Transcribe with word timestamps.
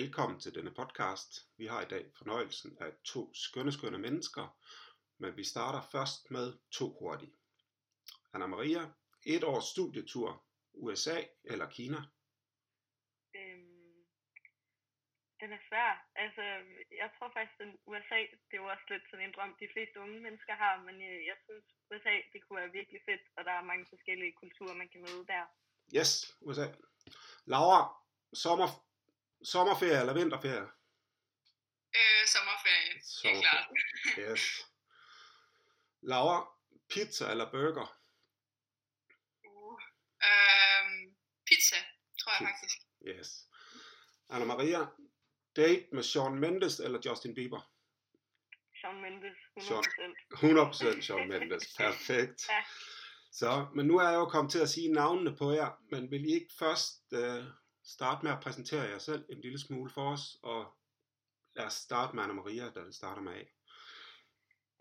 Velkommen 0.00 0.40
til 0.40 0.54
denne 0.54 0.74
podcast. 0.80 1.30
Vi 1.60 1.66
har 1.66 1.80
i 1.82 1.90
dag 1.94 2.04
fornøjelsen 2.18 2.70
af 2.80 2.90
to 3.12 3.34
skønne, 3.34 3.72
skønne 3.72 3.98
mennesker, 3.98 4.46
men 5.20 5.36
vi 5.36 5.44
starter 5.44 5.82
først 5.94 6.30
med 6.30 6.46
to 6.78 6.86
hurtige. 6.98 7.36
Anna 8.34 8.46
Maria, 8.46 8.82
et 9.34 9.44
års 9.44 9.64
studietur, 9.74 10.28
USA 10.74 11.18
eller 11.44 11.70
Kina? 11.76 12.00
Øhm, 13.38 13.98
den 15.40 15.50
er 15.56 15.62
svær. 15.68 15.90
Altså, 16.24 16.42
jeg 17.02 17.10
tror 17.16 17.30
faktisk, 17.36 17.60
at 17.60 17.68
USA, 17.92 18.20
det 18.46 18.54
er 18.56 18.62
jo 18.64 18.72
også 18.74 18.86
lidt 18.90 19.04
sådan 19.10 19.24
en 19.26 19.34
drøm, 19.36 19.56
de 19.60 19.72
fleste 19.74 20.00
unge 20.00 20.20
mennesker 20.26 20.54
har, 20.62 20.74
men 20.86 20.94
jeg, 21.04 21.14
jeg 21.30 21.38
synes, 21.46 21.64
USA, 21.90 22.14
det 22.32 22.38
kunne 22.40 22.60
være 22.60 22.76
virkelig 22.78 23.00
fedt, 23.08 23.24
og 23.36 23.44
der 23.44 23.54
er 23.56 23.70
mange 23.70 23.86
forskellige 23.88 24.34
kulturer, 24.42 24.74
man 24.82 24.88
kan 24.88 25.00
møde 25.00 25.26
der. 25.26 25.44
Yes, 25.98 26.10
USA. 26.40 26.66
Laura, 27.52 27.80
sommer, 28.44 28.85
sommerferie 29.44 30.00
eller 30.00 30.14
vinterferie? 30.14 30.66
Øh, 31.96 32.26
sommerferie, 32.26 32.92
helt 32.92 33.04
Sommerferie. 33.04 33.42
klart. 33.42 33.68
Yes. 34.30 34.40
Laura, 36.02 36.48
pizza 36.88 37.30
eller 37.30 37.50
burger? 37.50 37.86
Uh. 39.44 39.80
Øhm, 40.28 41.16
pizza, 41.46 41.76
tror 42.20 42.32
jeg 42.32 42.38
Pizza. 42.38 42.52
faktisk. 42.52 42.78
Yes. 43.08 43.28
Anna 44.30 44.44
Maria, 44.44 44.86
date 45.56 45.86
med 45.92 46.02
Shawn 46.02 46.38
Mendes 46.40 46.80
eller 46.80 47.00
Justin 47.06 47.34
Bieber? 47.34 47.72
Shawn 48.80 49.00
Mendes, 49.02 49.36
100%. 49.56 49.62
Shawn. 49.66 49.84
100% 50.98 51.00
Shawn 51.02 51.28
Mendes. 51.28 51.74
Perfekt. 51.78 52.48
Ja. 52.48 52.64
Så, 53.32 53.66
men 53.74 53.86
nu 53.86 53.98
er 53.98 54.08
jeg 54.08 54.14
jo 54.14 54.24
kommet 54.28 54.52
til 54.52 54.58
at 54.58 54.68
sige 54.68 54.92
navnene 54.92 55.36
på 55.36 55.52
jer, 55.52 55.70
men 55.90 56.10
vil 56.10 56.24
I 56.24 56.32
ikke 56.34 56.54
først 56.58 57.12
øh, 57.12 57.44
starte 57.86 58.24
med 58.24 58.32
at 58.32 58.42
præsentere 58.42 58.90
jer 58.90 58.98
selv 58.98 59.26
en 59.28 59.40
lille 59.40 59.58
smule 59.58 59.90
for 59.90 60.12
os, 60.12 60.24
og 60.42 60.76
lad 61.56 61.66
os 61.66 61.72
starte 61.72 62.14
med 62.14 62.22
Anna 62.22 62.34
Maria, 62.34 62.64
der 62.76 62.90
starter 62.90 63.22
med 63.22 63.32
af. 63.32 63.46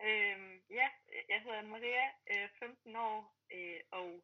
Øhm, 0.08 0.56
ja, 0.70 0.88
jeg 1.30 1.42
hedder 1.42 1.58
Anne 1.58 1.70
Maria, 1.70 2.06
øh, 2.32 2.50
15 2.60 2.96
år, 2.96 3.36
øh, 3.54 3.80
og 3.92 4.24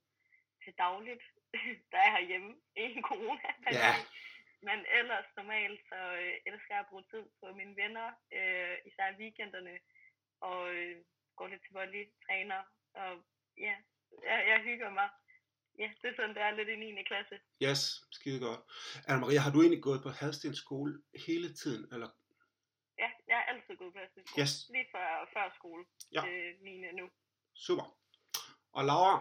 til 0.63 0.73
dagligt, 0.77 1.23
der 1.91 1.97
er 1.97 2.03
jeg 2.03 2.11
herhjemme 2.17 2.55
i 2.75 3.01
corona. 3.09 3.49
Ja. 3.71 3.93
Men 4.67 4.85
ellers 4.99 5.25
normalt, 5.37 5.81
så 5.89 5.99
øh, 6.21 6.33
elsker 6.45 6.75
jeg 6.75 6.79
at 6.79 6.89
bruge 6.89 7.03
tid 7.11 7.25
på 7.39 7.53
mine 7.53 7.75
venner, 7.75 8.07
øh, 8.37 8.77
især 8.85 9.11
i 9.11 9.19
weekenderne, 9.21 9.79
og 10.41 10.73
øh, 10.75 10.97
går 11.35 11.47
lidt 11.47 11.61
til 11.63 11.73
volley, 11.73 12.05
træner, 12.25 12.61
og 12.93 13.23
ja, 13.57 13.75
jeg, 14.23 14.45
jeg 14.47 14.59
hygger 14.61 14.89
mig. 14.89 15.09
Ja, 15.81 15.89
det 16.01 16.07
er 16.11 16.15
sådan, 16.15 16.35
det 16.35 16.41
er 16.47 16.51
lidt 16.59 16.69
i 16.69 16.75
9. 16.75 17.03
klasse. 17.11 17.35
Yes, 17.67 17.81
skide 18.17 18.39
godt. 18.47 18.61
Anna 19.07 19.19
Maria, 19.23 19.39
har 19.45 19.51
du 19.53 19.59
egentlig 19.61 19.83
gået 19.87 20.01
på 20.05 20.09
Hadsten 20.19 20.55
skole 20.63 20.93
hele 21.25 21.49
tiden, 21.61 21.83
eller? 21.93 22.09
Ja, 23.01 23.09
jeg 23.29 23.35
har 23.39 23.45
altid 23.51 23.73
gået 23.81 23.93
på 23.93 23.99
skole. 24.11 24.25
Yes. 24.41 24.51
Lige 24.73 24.87
før, 24.95 25.07
før 25.33 25.45
skole 25.59 25.83
Ja. 26.15 26.21
til 26.25 26.37
9. 26.61 26.91
nu. 26.99 27.05
Super. 27.65 27.85
Og 28.77 28.83
Laura, 28.89 29.15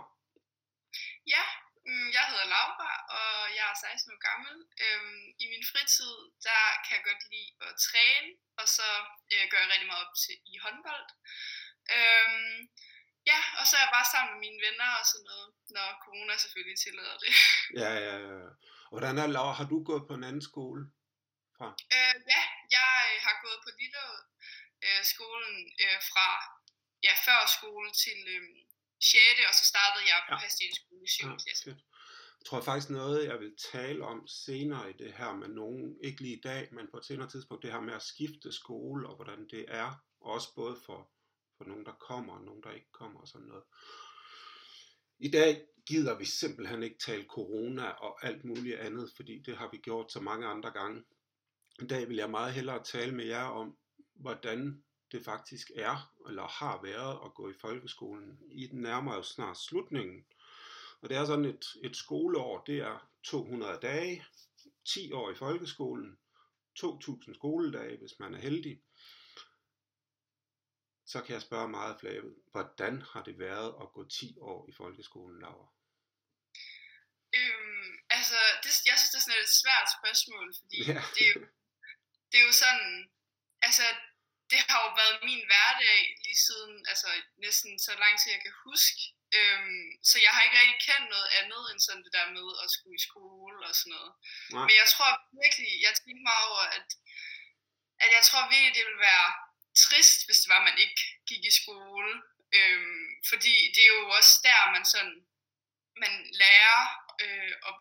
Ja, 1.34 1.44
mm, 1.86 2.08
jeg 2.16 2.24
hedder 2.30 2.48
Laura, 2.56 2.90
og 3.18 3.30
jeg 3.56 3.64
er 3.72 3.76
16 3.90 4.12
år 4.14 4.20
gammel. 4.30 4.54
Øhm, 4.84 5.24
I 5.42 5.44
min 5.52 5.64
fritid, 5.72 6.14
der 6.48 6.62
kan 6.84 6.92
jeg 6.96 7.04
godt 7.10 7.22
lide 7.32 7.50
at 7.66 7.72
træne, 7.86 8.28
og 8.60 8.66
så 8.76 8.88
øh, 9.32 9.44
gør 9.50 9.60
jeg 9.62 9.70
rigtig 9.72 9.88
meget 9.90 10.04
op 10.06 10.14
til 10.24 10.36
i 10.52 10.54
håndbold. 10.64 11.08
Øhm, 11.96 12.58
ja, 13.30 13.40
og 13.58 13.64
så 13.68 13.72
er 13.76 13.82
jeg 13.84 13.92
bare 13.98 14.08
sammen 14.12 14.30
med 14.32 14.40
mine 14.46 14.60
venner 14.66 14.90
og 15.00 15.04
sådan 15.10 15.28
noget, 15.32 15.48
når 15.76 15.86
corona 16.04 16.34
selvfølgelig 16.44 16.78
tillader 16.84 17.16
det. 17.24 17.32
ja, 17.82 17.90
ja, 18.06 18.16
ja. 18.28 18.40
Og 18.90 18.94
hvordan 18.94 19.18
er 19.18 19.26
Laura, 19.26 19.54
har 19.60 19.66
du 19.72 19.76
gået 19.90 20.04
på 20.08 20.14
en 20.18 20.24
anden 20.28 20.44
skole 20.50 20.82
fra? 21.56 21.68
Øh, 21.96 22.16
ja, 22.34 22.42
jeg 22.76 22.92
øh, 23.10 23.18
har 23.26 23.36
gået 23.44 23.58
på 23.64 23.70
Lille 23.80 24.04
øh, 24.86 25.02
skolen 25.12 25.54
øh, 25.84 25.98
fra 26.10 26.28
ja, 27.06 27.14
før 27.26 27.40
skole 27.56 27.88
til 28.04 28.20
øh, 28.34 28.42
6. 29.00 29.48
og 29.50 29.54
så 29.60 29.64
startede 29.72 30.04
jeg 30.12 30.20
på 30.28 30.34
Ja. 30.34 30.40
Hastens 30.44 30.76
skole 30.82 31.04
i 31.08 31.10
7. 31.10 31.26
Ja, 31.26 31.36
klasse. 31.44 31.64
fedt. 31.64 31.80
Jeg 32.40 32.46
tror 32.46 32.60
faktisk 32.60 32.90
noget, 32.90 33.28
jeg 33.30 33.38
vil 33.40 33.52
tale 33.72 34.04
om 34.12 34.18
senere 34.44 34.90
i 34.90 34.92
det 35.02 35.12
her 35.12 35.32
med 35.32 35.48
nogen, 35.48 35.96
ikke 36.04 36.20
lige 36.20 36.36
i 36.36 36.40
dag, 36.40 36.74
men 36.74 36.84
på 36.90 36.96
et 36.96 37.04
senere 37.04 37.30
tidspunkt, 37.30 37.62
det 37.62 37.72
her 37.72 37.80
med 37.80 37.94
at 37.94 38.02
skifte 38.02 38.52
skole, 38.52 39.08
og 39.08 39.14
hvordan 39.16 39.48
det 39.54 39.64
er, 39.68 39.90
også 40.20 40.48
både 40.54 40.76
for, 40.86 41.10
for 41.60 41.68
nogen, 41.68 41.84
der 41.84 41.92
kommer, 41.92 42.32
og 42.32 42.44
nogen, 42.44 42.62
der 42.62 42.70
ikke 42.70 42.92
kommer, 42.92 43.20
og 43.20 43.28
sådan 43.28 43.46
noget. 43.46 43.64
I 45.18 45.30
dag 45.30 45.66
gider 45.86 46.18
vi 46.18 46.24
simpelthen 46.24 46.82
ikke 46.82 46.98
tale 46.98 47.24
corona 47.24 47.88
og 47.88 48.24
alt 48.24 48.44
muligt 48.44 48.76
andet, 48.76 49.12
fordi 49.16 49.38
det 49.38 49.56
har 49.56 49.68
vi 49.72 49.78
gjort 49.78 50.12
så 50.12 50.20
mange 50.20 50.46
andre 50.46 50.70
gange. 50.70 51.02
I 51.82 51.86
dag 51.86 52.08
vil 52.08 52.16
jeg 52.16 52.30
meget 52.30 52.52
hellere 52.54 52.84
tale 52.84 53.14
med 53.14 53.24
jer 53.24 53.44
om, 53.44 53.76
hvordan 54.14 54.84
det 55.12 55.24
faktisk 55.24 55.70
er, 55.74 56.12
eller 56.28 56.42
har 56.42 56.82
været 56.82 57.18
at 57.24 57.34
gå 57.34 57.50
i 57.50 57.54
folkeskolen. 57.60 58.38
I 58.50 58.66
den 58.66 58.80
nærmer 58.80 59.14
jo 59.14 59.22
snart 59.22 59.58
slutningen. 59.58 60.24
Og 61.00 61.08
det 61.08 61.16
er 61.16 61.24
sådan 61.24 61.44
et, 61.44 61.64
et 61.82 61.96
skoleår, 61.96 62.64
det 62.64 62.78
er 62.78 63.08
200 63.22 63.78
dage, 63.82 64.24
10 64.84 65.12
år 65.12 65.30
i 65.30 65.34
folkeskolen, 65.34 66.18
2.000 66.78 67.34
skoledage, 67.34 67.98
hvis 67.98 68.18
man 68.18 68.34
er 68.34 68.38
heldig. 68.38 68.80
Så 71.12 71.18
kan 71.24 71.32
jeg 71.36 71.42
spørge 71.48 71.68
meget 71.78 71.94
flavet, 72.00 72.34
hvordan 72.52 72.94
har 73.10 73.22
det 73.28 73.36
været 73.48 73.70
at 73.82 73.88
gå 73.96 74.02
10 74.08 74.38
år 74.50 74.60
i 74.70 74.72
folkeskolen, 74.80 75.38
Laura? 75.44 75.66
Øhm, 77.38 77.92
altså, 78.16 78.38
det, 78.62 78.70
jeg 78.88 78.96
synes, 78.96 79.10
det 79.12 79.18
er 79.20 79.26
sådan 79.26 79.44
et 79.46 79.58
svært 79.62 79.88
spørgsmål, 79.98 80.46
fordi 80.60 80.78
Ja. 80.92 81.00
det, 81.14 81.22
er 81.28 81.32
jo, 81.36 81.42
det 82.30 82.36
er 82.40 82.46
jo 82.50 82.54
sådan, 82.64 82.92
altså, 83.66 83.84
det 84.50 84.60
har 84.68 84.78
jo 84.84 84.90
været 85.00 85.16
min 85.28 85.42
hverdag 85.50 86.00
lige 86.24 86.40
siden, 86.48 86.74
altså 86.92 87.08
næsten 87.46 87.72
så 87.86 87.92
lang 88.02 88.14
tid, 88.18 88.28
jeg 88.36 88.42
kan 88.46 88.56
huske. 88.68 89.02
Øhm, 89.38 89.86
så 90.10 90.16
jeg 90.24 90.32
har 90.34 90.42
ikke 90.42 90.58
rigtig 90.60 90.80
kendt 90.88 91.06
noget 91.14 91.28
andet 91.40 91.62
end 91.70 91.80
sådan 91.86 92.04
det 92.06 92.12
der 92.18 92.26
med 92.38 92.48
at 92.62 92.68
skulle 92.74 92.96
i 93.00 93.06
skole 93.08 93.58
og 93.68 93.74
sådan 93.78 93.92
noget. 93.96 94.12
Nej. 94.54 94.64
Men 94.66 94.74
jeg 94.80 94.88
tror 94.94 95.10
virkelig, 95.42 95.70
jeg 95.86 95.92
tænkte 95.94 96.22
mig 96.28 96.38
over, 96.48 96.64
at, 96.78 96.88
at 98.04 98.10
jeg 98.16 98.22
tror 98.28 98.42
virkelig, 98.54 98.74
det 98.78 98.84
ville 98.88 99.06
være 99.12 99.28
trist, 99.86 100.18
hvis 100.26 100.40
det 100.40 100.48
var, 100.52 100.60
at 100.60 100.68
man 100.70 100.78
ikke 100.84 101.00
gik 101.30 101.42
i 101.50 101.52
skole. 101.60 102.12
Øhm, 102.58 103.08
fordi 103.30 103.54
det 103.74 103.82
er 103.84 103.92
jo 103.98 104.04
også 104.18 104.32
der, 104.48 104.72
man 104.76 104.84
sådan, 104.92 105.16
man 106.02 106.12
lærer 106.42 106.80
øh, 107.24 107.52
at, 107.68 107.74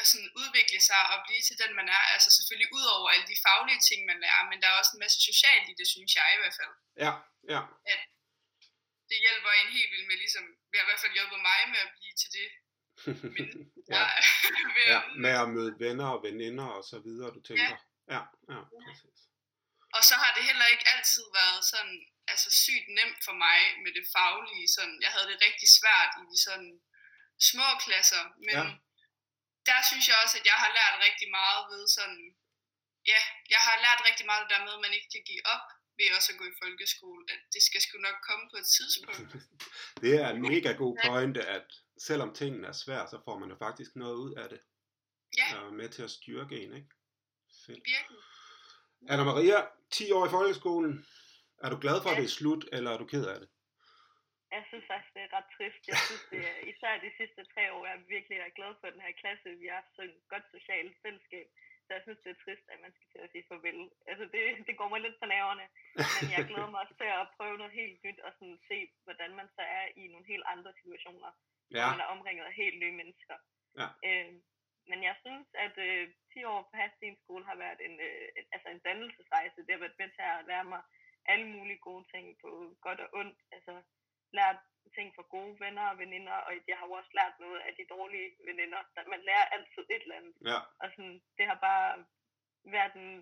at 0.00 0.06
sådan 0.10 0.30
udvikle 0.40 0.80
sig 0.88 1.02
og 1.12 1.18
blive 1.26 1.42
til 1.48 1.56
den, 1.62 1.72
man 1.80 1.88
er. 1.96 2.02
Altså 2.14 2.30
selvfølgelig 2.38 2.70
ud 2.78 2.86
over 2.96 3.08
alle 3.14 3.26
de 3.32 3.42
faglige 3.46 3.82
ting, 3.88 4.00
man 4.10 4.20
lærer, 4.24 4.42
men 4.50 4.58
der 4.60 4.68
er 4.68 4.78
også 4.80 4.92
en 4.94 5.04
masse 5.04 5.18
socialt 5.30 5.66
i 5.72 5.78
det, 5.80 5.86
synes 5.94 6.12
jeg 6.18 6.28
i 6.36 6.40
hvert 6.40 6.56
fald. 6.60 6.72
Ja, 7.04 7.12
ja, 7.52 7.60
Det 9.10 9.18
hjælper 9.24 9.50
en 9.52 9.72
helt 9.76 9.90
vildt 9.92 10.08
med, 10.10 10.16
ligesom, 10.24 10.44
det 10.68 10.76
har 10.78 10.86
i 10.86 10.90
hvert 10.90 11.02
fald 11.04 11.16
hjulpet 11.16 11.40
mig 11.48 11.60
med 11.72 11.80
at 11.86 11.92
blive 11.96 12.16
til 12.22 12.30
det, 12.38 12.48
ja, 13.94 14.04
ved 14.76 14.86
ja, 14.92 14.98
at 14.98 15.20
med 15.24 15.34
at 15.42 15.48
møde 15.54 15.72
venner 15.84 16.08
og 16.14 16.22
veninder 16.22 16.68
og 16.78 16.84
så 16.84 16.98
videre, 16.98 17.30
du 17.36 17.40
tænker. 17.40 17.76
Ja, 18.14 18.20
ja, 18.52 18.60
præcis. 18.86 19.18
Og 19.96 20.02
så 20.08 20.14
har 20.22 20.30
det 20.36 20.44
heller 20.50 20.66
ikke 20.74 20.86
altid 20.94 21.24
været 21.40 21.60
sådan, 21.72 21.96
altså 22.32 22.48
sygt 22.64 22.88
nemt 22.98 23.20
for 23.26 23.34
mig 23.46 23.58
med 23.84 23.90
det 23.98 24.04
faglige. 24.16 24.66
Sådan, 24.76 24.96
jeg 25.04 25.10
havde 25.14 25.28
det 25.30 25.38
rigtig 25.46 25.68
svært 25.78 26.10
i 26.20 26.24
de 26.32 26.38
sådan 26.46 26.72
små 27.50 27.68
klasser, 27.84 28.22
men 28.46 28.54
Ja. 28.58 28.64
der 29.70 29.78
synes 29.90 30.04
jeg 30.08 30.16
også, 30.24 30.36
at 30.40 30.46
jeg 30.50 30.58
har 30.62 30.70
lært 30.78 30.96
rigtig 31.06 31.28
meget 31.38 31.62
ved 31.72 31.82
sådan, 31.98 32.22
ja, 33.12 33.20
jeg 33.54 33.60
har 33.66 33.76
lært 33.84 34.00
rigtig 34.08 34.26
meget 34.30 34.42
det 34.44 34.50
der 34.54 34.64
med, 34.66 34.74
at 34.78 34.84
man 34.86 34.94
ikke 34.96 35.10
kan 35.14 35.24
give 35.30 35.44
op 35.54 35.66
ved 35.98 36.06
også 36.16 36.28
at 36.32 36.38
gå 36.40 36.44
i 36.52 36.58
folkeskole. 36.62 37.22
At 37.32 37.40
det 37.54 37.62
skal 37.68 37.80
sgu 37.84 37.94
nok 37.98 38.18
komme 38.28 38.44
på 38.52 38.56
et 38.62 38.68
tidspunkt. 38.76 39.32
Det 40.02 40.12
er 40.22 40.28
en 40.34 40.42
mega 40.50 40.70
god 40.82 40.94
pointe, 41.06 41.42
at 41.56 41.66
selvom 42.08 42.34
tingene 42.40 42.66
er 42.72 42.76
svære, 42.84 43.06
så 43.12 43.18
får 43.26 43.36
man 43.38 43.48
jo 43.52 43.56
faktisk 43.66 43.90
noget 44.02 44.16
ud 44.24 44.32
af 44.42 44.48
det. 44.48 44.60
Ja, 45.40 45.46
Og 45.58 45.72
med 45.80 45.88
til 45.88 46.02
at 46.02 46.10
styrke 46.10 46.54
en, 46.62 46.72
ikke? 46.76 46.90
Fedt. 47.66 47.82
virkelig. 47.94 48.18
Anna 49.08 49.24
Maria, 49.24 49.58
10 49.92 50.12
år 50.16 50.24
i 50.26 50.34
folkeskolen. 50.36 50.94
Er 51.64 51.70
du 51.70 51.78
glad 51.84 51.96
for, 52.02 52.08
at 52.10 52.18
det 52.20 52.28
er 52.30 52.38
slut, 52.40 52.62
eller 52.76 52.90
er 52.90 52.98
du 53.02 53.06
ked 53.14 53.24
af 53.34 53.38
det? 53.42 53.48
Jeg 54.56 54.64
synes 54.70 54.86
faktisk, 54.92 55.12
det 55.16 55.22
er 55.24 55.32
ret 55.36 55.50
trist. 55.56 55.82
Jeg 55.90 55.98
synes, 56.08 56.24
det 56.32 56.40
er, 56.50 56.56
især 56.72 56.92
de 57.06 57.10
sidste 57.20 57.40
tre 57.52 57.62
år, 57.74 57.82
jeg 57.86 57.94
er 57.98 58.10
virkelig 58.14 58.36
glad 58.58 58.72
for 58.80 58.86
den 58.94 59.04
her 59.06 59.14
klasse. 59.22 59.48
Vi 59.62 59.66
har 59.68 59.78
haft 59.80 59.92
sådan 59.96 60.10
et 60.10 60.28
godt 60.32 60.46
socialt 60.56 60.94
fællesskab. 61.04 61.46
Så 61.86 61.90
jeg 61.96 62.02
synes, 62.04 62.20
det 62.24 62.30
er 62.32 62.42
trist, 62.44 62.66
at 62.72 62.78
man 62.84 62.92
skal 62.94 63.08
til 63.12 63.20
at 63.26 63.32
sige 63.32 63.48
farvel. 63.50 63.80
Altså, 64.10 64.24
det, 64.32 64.40
det 64.68 64.74
går 64.80 64.88
mig 64.92 65.00
lidt 65.02 65.20
på 65.20 65.26
nerverne. 65.34 65.66
Men 66.16 66.24
jeg 66.34 66.42
glæder 66.50 66.70
mig 66.70 66.80
også 66.84 66.94
til 67.00 67.08
at 67.20 67.32
prøve 67.36 67.56
noget 67.60 67.78
helt 67.80 67.98
nyt, 68.06 68.20
og 68.26 68.30
sådan 68.38 68.58
se, 68.70 68.78
hvordan 69.06 69.30
man 69.40 69.48
så 69.56 69.62
er 69.78 69.86
i 70.02 70.04
nogle 70.12 70.26
helt 70.32 70.46
andre 70.54 70.72
situationer. 70.78 71.30
Ja, 71.74 71.82
hvor 71.82 71.92
man 71.94 72.04
er 72.04 72.12
omringet 72.14 72.44
af 72.50 72.54
helt 72.62 72.78
nye 72.82 72.96
mennesker. 73.00 73.36
Ja. 73.80 73.88
Øh, 74.08 74.32
men 74.90 74.98
jeg 75.08 75.16
synes, 75.24 75.46
at 75.66 75.74
øh, 75.88 76.04
10 76.32 76.44
år 76.44 76.62
på 76.62 76.72
Hastings 76.80 77.20
skole 77.24 77.44
har 77.50 77.56
været 77.64 77.80
en, 77.86 77.94
øh, 78.00 78.28
altså 78.54 78.68
en 78.68 78.78
dannelsesrejse. 78.88 79.64
Det 79.66 79.72
har 79.74 79.78
været 79.84 79.98
med 79.98 80.08
til 80.16 80.22
at 80.32 80.44
lære 80.50 80.64
mig 80.64 80.82
alle 81.32 81.46
mulige 81.54 81.78
gode 81.88 82.04
ting 82.14 82.24
på 82.42 82.48
godt 82.80 83.00
og 83.00 83.08
ondt. 83.20 83.38
Altså 83.52 83.82
lært 84.38 84.58
ting 84.96 85.14
fra 85.16 85.22
gode 85.36 85.60
venner 85.60 85.86
og 85.90 85.98
veninder, 85.98 86.32
og 86.32 86.52
jeg 86.68 86.76
har 86.78 86.86
jo 86.86 86.92
også 86.92 87.10
lært 87.14 87.34
noget 87.40 87.60
af 87.60 87.72
de 87.78 87.84
dårlige 87.94 88.30
veninder. 88.48 88.80
Der- 88.94 89.08
Man 89.14 89.20
lærer 89.28 89.44
altid 89.56 89.82
et 89.90 90.02
eller 90.02 90.16
andet. 90.16 90.34
Ja, 90.50 90.58
Og 90.82 90.86
sådan, 90.90 91.22
det 91.38 91.46
har 91.46 91.58
bare 91.68 92.04
været 92.64 92.94
en 92.94 93.12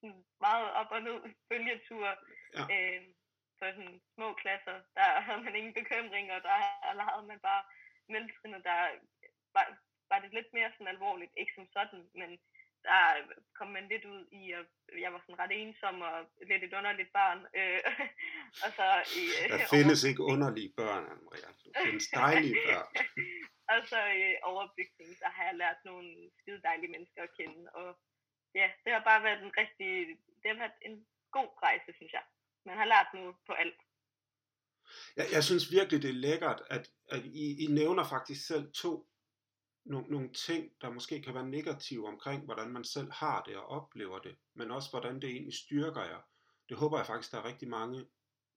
sådan 0.00 0.24
meget 0.40 0.72
op 0.80 0.90
og 0.96 1.02
ned 1.02 1.18
bølgetur. 1.48 2.06
Ja. 2.56 2.64
Øh, 2.74 3.02
for 3.58 3.66
sådan 3.76 4.00
små 4.14 4.28
klasser, 4.34 4.76
der 4.96 5.20
havde 5.26 5.42
man 5.42 5.56
ingen 5.56 5.74
bekymringer, 5.74 6.38
der 6.38 6.54
havde 7.10 7.26
man 7.26 7.40
bare 7.40 7.64
menneskerne, 8.08 8.62
der 8.62 8.78
var, 9.54 9.66
var 10.14 10.20
det 10.24 10.32
lidt 10.38 10.50
mere 10.56 10.70
sådan 10.72 10.94
alvorligt, 10.94 11.32
ikke 11.40 11.52
som 11.56 11.66
sådan, 11.76 12.02
men 12.20 12.30
der 12.86 13.00
kom 13.58 13.68
man 13.76 13.86
lidt 13.92 14.04
ud 14.14 14.22
i, 14.40 14.42
at 14.58 14.66
jeg 15.04 15.10
var 15.12 15.20
sådan 15.20 15.40
ret 15.42 15.54
ensom 15.60 15.96
og 16.08 16.16
lidt 16.50 16.62
et 16.64 16.74
underligt 16.80 17.12
barn. 17.18 17.40
Øh, 17.58 17.80
og 18.64 18.70
så 18.78 18.86
i, 19.20 19.22
øh, 19.38 19.48
Der 19.52 19.66
findes 19.76 20.00
ikke 20.10 20.22
underlige 20.32 20.72
børn, 20.80 21.04
Anne-Maria. 21.12 21.50
Der 21.74 21.80
findes 21.86 22.06
dejlige 22.22 22.58
børn. 22.68 22.88
og 23.72 23.78
så 23.90 24.00
i 24.22 24.24
overbygning, 24.52 25.10
så 25.20 25.26
har 25.36 25.44
jeg 25.48 25.56
lært 25.62 25.80
nogle 25.90 26.08
skide 26.38 26.60
dejlige 26.68 26.92
mennesker 26.94 27.22
at 27.22 27.34
kende. 27.38 27.62
Og 27.80 27.88
ja, 28.60 28.66
det 28.84 28.90
har 28.96 29.02
bare 29.10 29.22
været 29.28 29.42
en 29.46 29.52
rigtig, 29.60 29.90
det 30.40 30.48
har 30.52 30.58
været 30.64 30.78
en 30.88 30.96
god 31.36 31.50
rejse, 31.66 31.90
synes 31.98 32.12
jeg. 32.18 32.24
Man 32.68 32.76
har 32.80 32.88
lært 32.94 33.08
noget 33.14 33.36
på 33.48 33.52
alt. 33.62 33.80
Jeg, 35.16 35.26
jeg 35.36 35.42
synes 35.44 35.72
virkelig, 35.78 36.02
det 36.02 36.10
er 36.10 36.22
lækkert, 36.28 36.60
at, 36.76 36.84
at 37.14 37.22
I, 37.24 37.44
I 37.64 37.66
nævner 37.80 38.04
faktisk 38.14 38.46
selv 38.46 38.66
to 38.82 38.92
nogle, 39.84 40.06
nogle 40.08 40.32
ting, 40.32 40.72
der 40.80 40.90
måske 40.90 41.22
kan 41.22 41.34
være 41.34 41.48
negative 41.48 42.08
omkring, 42.08 42.44
hvordan 42.44 42.72
man 42.72 42.84
selv 42.84 43.12
har 43.12 43.42
det 43.42 43.56
og 43.56 43.66
oplever 43.66 44.18
det, 44.18 44.36
men 44.54 44.70
også 44.70 44.90
hvordan 44.90 45.20
det 45.20 45.30
egentlig 45.30 45.54
styrker 45.54 46.02
jer. 46.02 46.20
Det 46.68 46.76
håber 46.76 46.98
jeg 46.98 47.06
faktisk, 47.06 47.32
der 47.32 47.38
er 47.38 47.44
rigtig 47.44 47.68
mange 47.68 48.06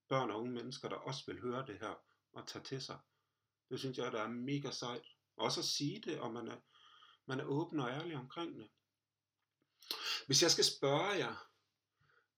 børn 0.08 0.30
og 0.30 0.40
unge 0.40 0.52
mennesker, 0.52 0.88
der 0.88 0.96
også 0.96 1.22
vil 1.26 1.40
høre 1.40 1.66
det 1.66 1.78
her 1.80 1.94
og 2.32 2.46
tage 2.46 2.64
til 2.64 2.82
sig. 2.82 2.98
Det 3.70 3.78
synes 3.78 3.98
jeg, 3.98 4.12
der 4.12 4.22
er 4.22 4.28
mega 4.28 4.70
sejt. 4.70 5.06
Også 5.36 5.60
at 5.60 5.64
sige 5.64 6.00
det, 6.00 6.20
og 6.20 6.32
man 6.32 6.48
er, 6.48 6.60
man 7.26 7.40
er 7.40 7.44
åben 7.44 7.80
og 7.80 7.90
ærlig 7.90 8.16
omkring 8.16 8.58
det. 8.58 8.70
Hvis 10.26 10.42
jeg 10.42 10.50
skal 10.50 10.64
spørge 10.64 11.10
jer, 11.10 11.34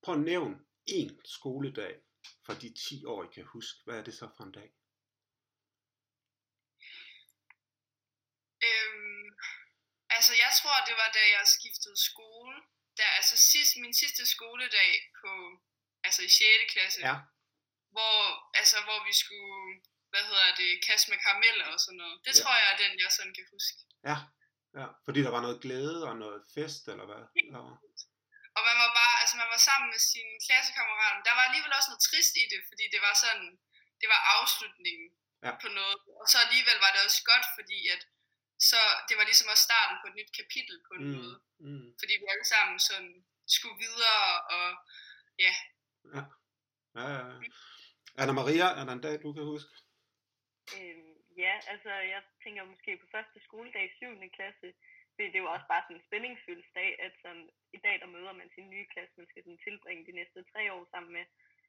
prøv 0.03 0.15
at 0.15 0.21
nævne 0.21 0.59
en 0.87 1.21
skoledag 1.25 2.01
fra 2.47 2.55
de 2.55 2.75
10 2.89 3.05
år, 3.05 3.25
I 3.25 3.27
kan 3.35 3.45
huske. 3.45 3.79
Hvad 3.85 3.99
er 3.99 4.05
det 4.05 4.15
så 4.15 4.29
for 4.37 4.45
en 4.45 4.53
dag? 4.53 4.71
Øhm, 8.69 9.29
altså, 10.17 10.33
jeg 10.43 10.49
tror, 10.61 10.77
det 10.89 10.97
var 11.03 11.09
da 11.19 11.23
jeg 11.37 11.45
skiftede 11.57 11.99
skole. 12.11 12.57
Der, 12.99 13.09
altså 13.19 13.37
sidst, 13.53 13.73
min 13.85 13.95
sidste 14.03 14.23
skoledag 14.35 14.93
på, 15.21 15.31
altså 16.07 16.21
i 16.29 16.31
6. 16.39 16.73
klasse. 16.75 16.99
Ja. 17.09 17.17
Hvor, 17.95 18.17
altså, 18.61 18.77
hvor 18.87 18.99
vi 19.09 19.15
skulle, 19.23 19.63
hvad 20.13 20.25
hedder 20.31 20.49
det, 20.63 20.71
kaste 20.89 21.07
med 21.11 21.19
karameller 21.25 21.67
og 21.75 21.79
sådan 21.85 22.01
noget. 22.03 22.17
Det 22.25 22.33
Ja. 22.33 22.37
ja. 22.39 22.43
tror 22.43 22.55
jeg 22.61 22.69
er 22.73 22.79
den, 22.85 22.93
jeg 23.05 23.11
sådan 23.19 23.35
kan 23.39 23.47
huske. 23.55 23.81
Ja, 24.11 24.17
ja. 24.79 24.87
Fordi 25.07 25.19
der 25.27 25.33
var 25.37 25.43
noget 25.47 25.63
glæde 25.65 25.99
og 26.09 26.15
noget 26.25 26.41
fest, 26.55 26.83
eller 26.93 27.07
hvad? 27.11 27.23
Var. 27.57 27.71
Og 28.57 28.63
man 28.69 28.77
var 28.85 28.91
bare, 29.01 29.15
altså 29.23 29.35
man 29.43 29.51
var 29.55 29.61
sammen 29.69 29.89
med 29.95 30.01
sine 30.13 30.35
klassekammerater. 30.47 31.21
Der 31.29 31.35
var 31.39 31.45
alligevel 31.49 31.73
også 31.79 31.89
noget 31.91 32.07
trist 32.09 32.35
i 32.43 32.45
det, 32.53 32.61
fordi 32.71 32.85
det 32.95 33.01
var 33.07 33.15
sådan, 33.25 33.47
det 34.01 34.09
var 34.13 34.21
afslutningen 34.37 35.09
Ja. 35.47 35.53
på 35.63 35.69
noget. 35.79 35.97
Og 36.23 36.27
så 36.33 36.37
alligevel 36.45 36.79
var 36.85 36.91
det 36.95 37.01
også 37.07 37.21
godt, 37.33 37.47
fordi 37.57 37.79
at 37.95 38.03
så 38.71 38.81
det 39.09 39.15
var 39.19 39.25
ligesom 39.29 39.53
også 39.53 39.65
starten 39.71 39.97
på 40.01 40.07
et 40.11 40.17
nyt 40.19 40.33
kapitel 40.41 40.77
på 40.87 40.93
en 40.99 41.05
Mm. 41.07 41.13
måde. 41.17 41.35
Mm. 41.67 41.87
Fordi 42.01 42.15
vi 42.21 42.27
alle 42.33 42.47
sammen 42.55 42.77
sådan 42.89 43.13
skulle 43.57 43.79
videre, 43.87 44.25
og 44.57 44.69
ja, 45.47 45.55
Ja, 46.17 46.23
ja, 47.01 47.07
ja. 47.19 47.35
Anna 48.21 48.33
Maria, 48.41 48.67
er 48.79 48.85
der 48.85 48.93
en 48.95 49.05
dag, 49.07 49.15
du 49.25 49.29
kan 49.37 49.45
huske? 49.53 49.71
Øhm, 50.77 51.15
ja, 51.45 51.55
altså 51.73 51.91
jeg 52.15 52.23
tænker 52.45 52.65
måske 52.73 52.91
på 53.01 53.07
første 53.15 53.39
skoledag 53.47 53.85
i 53.87 53.97
7. 53.97 54.31
klasse, 54.39 54.69
fordi 55.15 55.27
det 55.35 55.41
var 55.43 55.51
også 55.57 55.69
bare 55.73 55.83
sådan 55.85 55.97
en 55.97 56.07
spændingsfyldt 56.09 56.69
dag, 56.81 56.91
at 57.07 57.13
sådan, 57.23 57.47
i 57.77 57.79
dag 57.87 57.95
der 58.03 58.07
møder 58.17 58.33
man 58.41 58.51
sin 58.55 58.71
nye 58.75 58.87
klasse, 58.93 59.15
man 59.21 59.29
skal 59.31 59.43
sådan 59.45 59.65
tilbringe 59.67 60.07
de 60.09 60.13
næste 60.21 60.39
tre 60.53 60.63
år 60.75 60.83
sammen 60.93 61.13
med. 61.19 61.25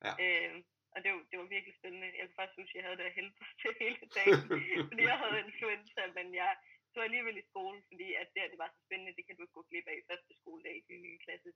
Ja. 0.06 0.14
Øhm, 0.24 0.60
og 0.94 0.98
det 1.04 1.10
var, 1.14 1.22
det 1.32 1.38
var 1.40 1.48
virkelig 1.56 1.76
spændende. 1.80 2.08
Jeg 2.20 2.26
kan 2.28 2.38
faktisk 2.40 2.60
huske, 2.62 2.74
at 2.76 2.80
jeg 2.80 2.86
havde 2.88 3.00
det 3.02 3.18
helvede 3.20 3.46
til 3.62 3.72
hele 3.84 4.00
dagen, 4.18 4.42
fordi 4.92 5.04
jeg 5.12 5.18
havde 5.24 5.44
influenza, 5.48 6.02
men 6.18 6.28
jeg 6.42 6.52
tog 6.94 7.04
alligevel 7.04 7.38
i 7.38 7.46
skole, 7.52 7.78
fordi 7.90 8.08
at 8.22 8.28
det, 8.34 8.42
det 8.52 8.60
var 8.64 8.70
så 8.76 8.80
spændende, 8.86 9.16
det 9.18 9.26
kan 9.28 9.36
du 9.36 9.42
ikke 9.42 9.54
gå 9.60 9.66
glip 9.70 9.88
af 9.88 9.96
i 10.02 10.06
første 10.10 10.32
skoledag 10.42 10.76
i 10.78 10.84
din 10.94 11.02
nye 11.02 11.20
klasse. 11.26 11.50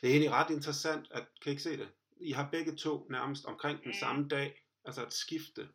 Det 0.00 0.06
er 0.08 0.12
egentlig 0.14 0.30
ret 0.30 0.50
interessant, 0.58 1.04
at, 1.16 1.24
kan 1.40 1.50
I 1.50 1.52
ikke 1.54 1.62
se 1.62 1.76
det? 1.82 1.90
I 2.16 2.30
har 2.32 2.50
begge 2.50 2.76
to 2.76 3.06
nærmest 3.10 3.44
omkring 3.44 3.78
den 3.84 3.88
Mm. 3.88 4.00
samme 4.04 4.28
dag, 4.28 4.48
altså 4.84 5.06
et 5.06 5.12
skifte 5.12 5.68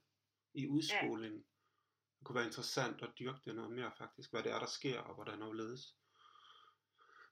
i 0.54 0.68
udskolingen. 0.68 1.46
Det 2.18 2.24
kunne 2.26 2.36
være 2.36 2.46
interessant 2.46 3.02
at 3.02 3.10
dyrke 3.20 3.40
det 3.46 3.56
noget 3.56 3.72
mere 3.72 3.92
faktisk, 3.98 4.32
hvad 4.32 4.44
det 4.44 4.52
er, 4.52 4.60
der 4.60 4.66
sker, 4.66 5.00
og 5.00 5.16
hvordan 5.16 5.42
det 5.42 5.56
ledes. 5.56 5.96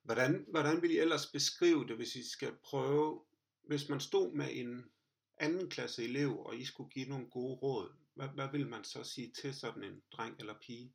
Hvordan, 0.03 0.45
hvordan 0.47 0.81
vil 0.81 0.91
I 0.91 0.99
ellers 0.99 1.31
beskrive 1.31 1.88
det, 1.88 1.95
hvis 1.95 2.15
I 2.15 2.29
skal 2.29 2.56
prøve, 2.63 3.25
hvis 3.63 3.89
man 3.89 3.99
stod 3.99 4.33
med 4.33 4.47
en 4.51 4.91
anden 5.38 5.69
klasse 5.69 6.03
elev, 6.03 6.39
og 6.39 6.56
I 6.57 6.65
skulle 6.65 6.89
give 6.89 7.09
nogle 7.09 7.29
gode 7.29 7.56
råd, 7.56 7.95
hvad, 8.15 8.30
hvad 8.38 8.50
vil 8.56 8.68
man 8.74 8.83
så 8.83 9.04
sige 9.13 9.31
til 9.39 9.51
sådan 9.62 9.83
en 9.83 10.04
dreng 10.13 10.33
eller 10.39 10.60
pige? 10.65 10.88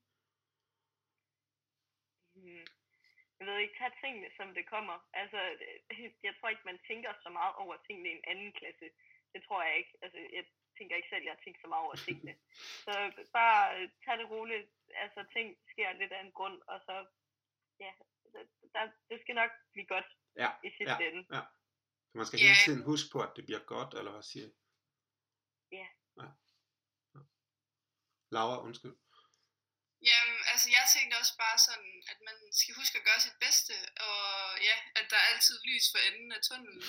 Hmm. 2.35 2.67
Jeg 3.39 3.47
ved 3.47 3.59
ikke, 3.59 3.79
tag 3.79 3.93
tingene, 4.03 4.29
som 4.37 4.49
det 4.55 4.65
kommer. 4.75 4.97
Altså, 5.13 5.41
det- 5.91 6.15
jeg 6.27 6.35
tror 6.37 6.49
ikke, 6.49 6.69
man 6.71 6.81
tænker 6.89 7.13
så 7.23 7.29
meget 7.39 7.55
over 7.63 7.77
tingene 7.87 8.09
i 8.09 8.13
en 8.19 8.25
anden 8.33 8.53
klasse. 8.53 8.87
Det 9.33 9.41
tror 9.47 9.63
jeg 9.63 9.75
ikke. 9.81 9.93
Altså, 10.03 10.19
jeg 10.39 10.45
tænker 10.79 10.97
ikke 10.97 11.09
selv, 11.13 11.25
jeg 11.25 11.33
har 11.37 11.43
tænkt 11.45 11.61
så 11.61 11.67
meget 11.73 11.85
over 11.87 11.97
tingene. 12.07 12.35
Så 12.87 12.93
bare 13.33 13.61
øh, 13.77 13.89
tag 14.05 14.19
det 14.19 14.31
roligt. 14.31 14.71
Altså, 15.05 15.21
ting 15.35 15.47
sker 15.73 15.93
lidt 15.93 16.13
af 16.13 16.21
en 16.25 16.33
grund, 16.33 16.63
og 16.73 16.79
så, 16.87 16.95
ja, 17.81 17.93
der, 18.75 18.83
det 19.11 19.21
skal 19.23 19.35
nok 19.35 19.51
blive 19.73 19.87
godt 19.87 20.09
Ja, 20.37 20.51
i 20.65 20.71
sidste 20.79 21.03
ende. 21.09 21.23
Så 22.09 22.15
man 22.21 22.27
skal 22.27 22.39
Ja. 22.41 22.45
hele 22.47 22.61
tiden 22.67 22.83
huske 22.91 23.09
på, 23.13 23.19
at 23.27 23.33
det 23.37 23.45
bliver 23.49 23.65
godt, 23.75 23.95
eller 23.99 24.13
hvad 24.13 24.23
siger? 24.23 24.49
Ja. 25.73 25.77
ja. 26.17 26.23
ja. 26.23 26.29
Laura, 28.37 28.57
undskyld. 28.67 28.97
Jamen, 30.11 30.41
altså 30.53 30.67
jeg 30.77 30.85
tænkte 30.95 31.15
også 31.21 31.35
bare 31.45 31.59
sådan, 31.69 31.95
at 32.13 32.19
man 32.29 32.37
skal 32.61 32.75
huske 32.81 32.99
at 32.99 33.07
gøre 33.09 33.25
sit 33.27 33.39
bedste, 33.45 33.75
og 34.09 34.19
ja, 34.69 34.77
at 34.99 35.07
der 35.11 35.19
er 35.21 35.29
altid 35.33 35.57
lys 35.69 35.87
for 35.93 36.01
enden 36.09 36.31
af 36.37 36.41
tunnelen. 36.47 36.81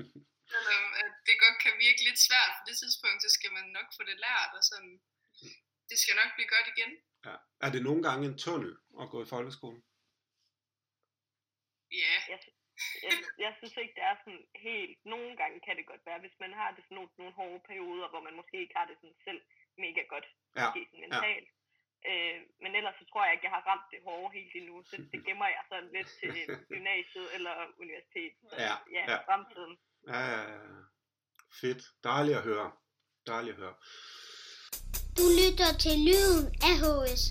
Selvom 0.52 0.84
at 1.02 1.12
det 1.26 1.36
godt 1.44 1.58
kan 1.64 1.74
virke 1.84 2.00
lidt 2.08 2.20
svært 2.28 2.52
på 2.56 2.62
det 2.68 2.76
tidspunkt, 2.82 3.20
så 3.22 3.30
skal 3.36 3.52
man 3.58 3.66
nok 3.76 3.88
få 3.96 4.02
det 4.10 4.18
lært, 4.26 4.50
og 4.58 4.62
sådan, 4.70 4.94
det 5.90 5.96
skal 6.02 6.14
nok 6.20 6.30
blive 6.36 6.52
godt 6.54 6.68
igen. 6.74 6.92
ja. 7.26 7.36
Er 7.64 7.70
det 7.74 7.82
nogle 7.88 8.02
gange 8.08 8.22
en 8.30 8.38
tunnel 8.44 8.72
at 9.02 9.10
gå 9.12 9.18
i 9.24 9.30
folkeskolen? 9.34 9.82
Ja, 12.02 12.16
Jeg, 12.32 12.38
jeg, 13.06 13.14
jeg 13.44 13.52
synes 13.58 13.76
ikke, 13.82 13.94
det 13.98 14.04
er 14.10 14.16
sådan 14.22 14.44
helt... 14.66 14.96
Nogle 15.12 15.30
gange 15.40 15.56
kan 15.66 15.76
det 15.78 15.86
godt 15.92 16.04
være, 16.08 16.20
hvis 16.24 16.36
man 16.44 16.52
har 16.60 16.70
det 16.76 16.82
sådan 16.84 16.96
nogle, 16.98 17.10
nogle 17.20 17.34
hårde 17.40 17.60
perioder, 17.70 18.08
hvor 18.12 18.22
man 18.26 18.34
måske 18.40 18.56
ikke 18.64 18.76
har 18.78 18.86
det 18.90 18.96
sådan 19.00 19.18
selv 19.26 19.40
mega 19.84 20.02
godt, 20.12 20.26
Ja, 20.56 20.64
måske 20.64 20.80
sådan 20.90 21.02
mentalt. 21.04 21.48
Øh, 22.10 22.38
men 22.62 22.70
ellers 22.78 22.96
så 23.00 23.04
tror 23.06 23.24
jeg 23.24 23.32
ikke, 23.34 23.46
jeg 23.48 23.54
har 23.56 23.64
ramt 23.70 23.86
det 23.92 24.00
hårde 24.06 24.34
helt 24.38 24.54
endnu. 24.60 24.76
Så 24.90 24.96
det 25.12 25.20
gemmer 25.26 25.48
jeg 25.56 25.62
sådan 25.70 25.90
lidt 25.96 26.10
til 26.20 26.34
gymnasiet 26.72 27.28
eller 27.36 27.54
universitet. 27.84 28.32
Så, 28.48 28.54
Ja, 28.66 28.74
ja, 28.96 29.02
ja. 29.12 29.18
fremtiden. 29.28 29.74
Ja, 30.12 30.20
ja, 30.32 30.42
ja. 30.52 30.58
Fedt. 31.60 31.82
Dejligt 32.04 32.36
at 32.40 32.44
høre. 32.50 32.68
Dejligt 33.26 33.54
at 33.56 33.60
høre. 33.64 33.76
Du 35.18 35.26
lytter 35.42 35.70
til 35.84 35.96
lyden 36.08 36.46
af 36.68 36.74
HS. 36.82 37.22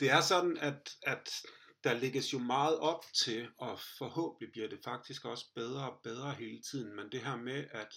Det 0.00 0.08
er 0.16 0.20
sådan, 0.20 0.56
at, 0.70 0.82
at 1.02 1.26
der 1.84 1.94
lægges 1.94 2.32
jo 2.32 2.38
meget 2.38 2.78
op 2.78 3.04
til, 3.24 3.48
og 3.58 3.78
forhåbentlig 3.98 4.52
bliver 4.52 4.68
det 4.68 4.80
faktisk 4.84 5.24
også 5.24 5.54
bedre 5.54 5.90
og 5.90 6.00
bedre 6.02 6.34
hele 6.34 6.62
tiden, 6.62 6.96
men 6.96 7.12
det 7.12 7.20
her 7.20 7.36
med, 7.36 7.66
at, 7.70 7.94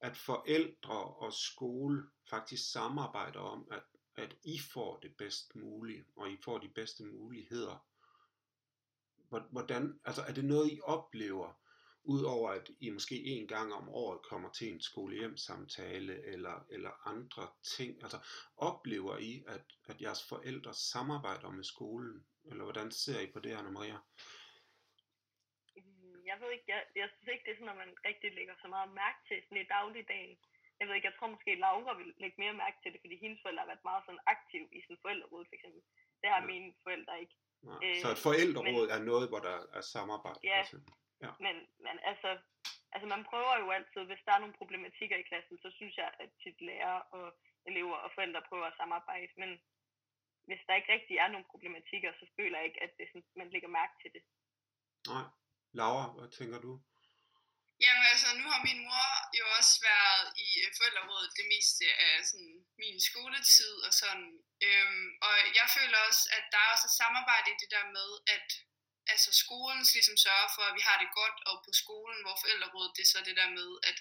at 0.00 0.16
forældre 0.16 1.04
og 1.04 1.32
skole 1.32 2.02
faktisk 2.30 2.70
samarbejder 2.72 3.40
om, 3.40 3.68
at, 3.70 3.82
at 4.16 4.36
I 4.44 4.58
får 4.58 4.98
det 4.98 5.16
bedst 5.18 5.56
mulige, 5.56 6.04
og 6.16 6.30
I 6.30 6.36
får 6.44 6.58
de 6.58 6.68
bedste 6.68 7.04
muligheder. 7.04 7.84
Hvordan, 9.50 10.00
altså 10.04 10.22
er 10.22 10.32
det 10.32 10.44
noget, 10.44 10.72
I 10.72 10.80
oplever, 10.82 11.60
udover 12.04 12.50
at 12.50 12.70
I 12.80 12.90
måske 12.90 13.24
en 13.24 13.48
gang 13.48 13.72
om 13.72 13.88
året 13.88 14.22
kommer 14.22 14.50
til 14.50 14.72
en 14.72 14.80
skolehjemsamtale 14.80 16.24
eller, 16.24 16.66
eller 16.70 17.08
andre 17.08 17.48
ting? 17.76 18.02
Altså 18.02 18.18
oplever 18.56 19.18
I, 19.18 19.44
at, 19.46 19.64
at 19.84 20.00
jeres 20.00 20.22
forældre 20.28 20.74
samarbejder 20.74 21.50
med 21.50 21.64
skolen? 21.64 22.26
Eller 22.50 22.64
hvordan 22.64 22.90
ser 22.90 23.20
I 23.20 23.26
på 23.34 23.40
det, 23.44 23.52
Anna 23.58 23.70
Maria? 23.70 23.98
Mm, 25.76 26.20
Jeg 26.30 26.36
ved 26.40 26.50
ikke, 26.56 26.64
jeg, 26.74 26.82
jeg 27.00 27.08
synes 27.12 27.28
ikke, 27.32 27.44
det 27.44 27.52
er 27.52 27.58
sådan, 27.60 27.74
at 27.76 27.82
man 27.84 27.92
rigtig 28.08 28.28
lægger 28.38 28.54
så 28.62 28.68
meget 28.74 28.90
mærke 29.02 29.18
til 29.28 29.36
sådan 29.44 29.62
i 29.64 29.72
dagligdagen. 29.76 30.34
Jeg 30.78 30.84
ved 30.86 30.94
ikke, 30.94 31.08
jeg 31.10 31.16
tror 31.18 31.34
måske, 31.34 31.54
Laura 31.64 31.92
vil 32.00 32.14
lægge 32.22 32.36
mere 32.42 32.52
mærke 32.64 32.78
til 32.82 32.92
det, 32.92 33.00
fordi 33.04 33.16
hendes 33.24 33.40
forældre 33.42 33.62
har 33.64 33.70
været 33.72 33.88
meget 33.90 34.02
sådan 34.06 34.24
aktiv 34.34 34.62
i 34.78 34.80
sin 34.86 34.98
forældreråd, 35.02 35.44
for 35.48 35.54
eksempel. 35.58 35.82
Det 36.20 36.28
har 36.34 36.40
Ja. 36.40 36.46
mine 36.52 36.68
forældre 36.84 37.14
ikke. 37.22 37.36
Nej. 37.68 37.78
Øh, 37.84 37.96
Så 38.02 38.08
et 38.16 38.24
forældreråd 38.28 38.86
er 38.96 39.00
noget, 39.10 39.26
hvor 39.30 39.40
der 39.48 39.56
er 39.78 39.84
samarbejde? 39.94 40.38
Ja. 40.44 40.56
for 40.58 40.64
eksempel. 40.66 40.92
Men, 41.46 41.56
men 41.86 41.96
altså, 42.10 42.30
altså, 42.92 43.06
man 43.14 43.22
prøver 43.30 43.54
jo 43.62 43.66
altid, 43.76 44.02
hvis 44.10 44.22
der 44.26 44.32
er 44.32 44.38
nogle 44.42 44.58
problematikker 44.60 45.16
i 45.18 45.28
klassen, 45.30 45.58
så 45.64 45.68
synes 45.78 45.94
jeg, 46.02 46.10
at 46.22 46.30
tit 46.42 46.60
lærer 46.68 46.98
og 47.16 47.24
elever 47.70 47.96
og 48.04 48.10
forældre 48.14 48.42
prøver 48.48 48.64
at 48.66 48.76
samarbejde. 48.76 49.32
Men, 49.42 49.50
hvis 50.48 50.62
der 50.66 50.74
ikke 50.78 50.92
rigtig 50.96 51.16
er 51.24 51.28
nogen 51.32 51.50
problematikker, 51.52 52.10
så 52.20 52.24
føler 52.36 52.56
jeg 52.58 52.66
ikke, 52.68 52.82
at 52.86 52.92
det 52.98 53.06
sådan, 53.08 53.28
man 53.40 53.52
lægger 53.54 53.70
mærke 53.80 53.94
til 54.02 54.10
det. 54.16 54.22
Nej. 55.12 55.26
Laura, 55.78 56.06
hvad 56.16 56.28
tænker 56.38 56.58
du? 56.66 56.72
Jamen 57.84 58.06
altså, 58.12 58.28
nu 58.40 58.44
har 58.52 58.60
min 58.68 58.80
mor 58.86 59.06
jo 59.40 59.44
også 59.58 59.74
været 59.90 60.26
i 60.46 60.48
øh, 60.62 60.68
forældrerådet 60.78 61.36
det 61.38 61.46
meste 61.54 61.84
af 62.06 62.14
sådan, 62.30 62.56
min 62.82 62.98
skoletid 63.08 63.74
og 63.86 63.92
sådan. 64.02 64.30
Øhm, 64.66 65.08
og 65.26 65.34
jeg 65.58 65.66
føler 65.76 65.98
også, 66.08 66.22
at 66.36 66.44
der 66.52 66.60
er 66.62 66.72
også 66.74 66.86
et 66.90 66.98
samarbejde 67.02 67.48
i 67.50 67.60
det 67.62 67.70
der 67.76 67.86
med, 67.98 68.10
at 68.36 68.48
altså 69.12 69.30
skolen 69.42 69.82
ligesom 69.96 70.16
sørger 70.26 70.50
for, 70.56 70.64
at 70.66 70.76
vi 70.78 70.82
har 70.88 70.96
det 71.02 71.10
godt, 71.20 71.38
og 71.48 71.56
på 71.66 71.72
skolen, 71.82 72.20
hvor 72.24 72.36
forældrerådet, 72.42 72.94
det 72.96 73.02
er 73.04 73.12
så 73.14 73.20
det 73.28 73.36
der 73.40 73.50
med, 73.58 73.70
at 73.90 73.98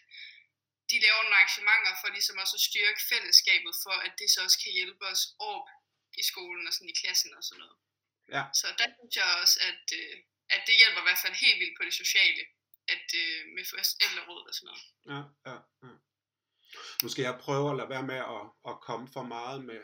de 0.89 0.97
laver 1.05 1.21
nogle 1.23 1.37
arrangementer 1.37 1.93
for 2.01 2.07
ligesom 2.15 2.37
også 2.43 2.55
at 2.59 2.67
styrke 2.69 3.01
fællesskabet, 3.11 3.73
for 3.83 3.95
at 4.05 4.13
det 4.19 4.27
så 4.29 4.39
også 4.45 4.59
kan 4.63 4.71
hjælpe 4.77 5.03
os 5.11 5.23
op 5.51 5.67
i 6.21 6.23
skolen 6.31 6.67
og 6.67 6.73
sådan 6.73 6.93
i 6.93 6.99
klassen 7.01 7.31
og 7.37 7.43
sådan 7.43 7.61
noget. 7.63 7.77
Ja. 8.35 8.43
Så 8.59 8.67
der 8.79 8.87
synes 8.95 9.13
jeg 9.19 9.27
også, 9.41 9.57
at, 9.69 9.85
øh, 9.99 10.15
at 10.55 10.61
det 10.67 10.75
hjælper 10.81 11.01
i 11.01 11.07
hvert 11.07 11.23
fald 11.23 11.35
helt 11.45 11.59
vildt 11.61 11.77
på 11.77 11.83
det 11.87 11.95
sociale, 12.03 12.43
at 12.95 13.07
øh, 13.21 13.39
med 13.55 13.63
forældreråd 13.71 14.43
og 14.49 14.53
sådan 14.57 14.69
noget. 14.71 14.85
Ja, 15.13 15.21
ja, 15.49 15.57
ja. 15.83 15.93
Nu 17.03 17.07
skal 17.09 17.23
jeg 17.23 17.39
prøve 17.45 17.67
at 17.69 17.77
lade 17.79 17.89
være 17.95 18.07
med 18.13 18.21
at, 18.37 18.45
at 18.69 18.75
komme 18.87 19.07
for 19.15 19.23
meget 19.35 19.59
med, 19.69 19.81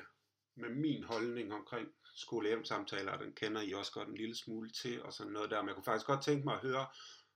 med 0.62 0.70
min 0.70 1.04
holdning 1.04 1.54
omkring 1.54 1.88
skole 2.16 2.66
samtaler 2.66 3.18
den 3.18 3.36
kender 3.36 3.62
I 3.62 3.74
også 3.74 3.92
godt 3.92 4.08
en 4.08 4.18
lille 4.18 4.36
smule 4.36 4.70
til, 4.72 5.04
og 5.04 5.14
sådan 5.14 5.32
noget 5.32 5.52
der. 5.52 5.62
Men 5.62 5.68
jeg 5.68 5.76
kunne 5.76 5.92
faktisk 5.92 6.06
godt 6.06 6.24
tænke 6.24 6.44
mig 6.46 6.56
at 6.56 6.62
høre, 6.62 6.88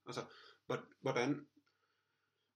altså, 0.07 0.25
hvordan, 1.01 1.47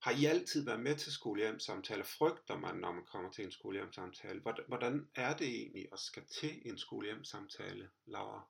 har 0.03 0.11
I 0.11 0.25
altid 0.25 0.65
været 0.65 0.79
med 0.79 0.95
til 0.97 1.11
skolehjemsamtaler? 1.13 2.03
Frygter 2.03 2.57
man, 2.57 2.75
når 2.75 2.91
man 2.91 3.05
kommer 3.11 3.31
til 3.31 3.43
en 3.45 3.51
skolehjemsamtale? 3.51 4.39
Hvordan 4.71 4.95
er 5.15 5.33
det 5.39 5.47
egentlig 5.47 5.85
at 5.93 5.99
skal 5.99 6.25
til 6.39 6.53
en 6.69 6.77
skolehjemsamtale, 6.79 7.89
Laura? 8.05 8.41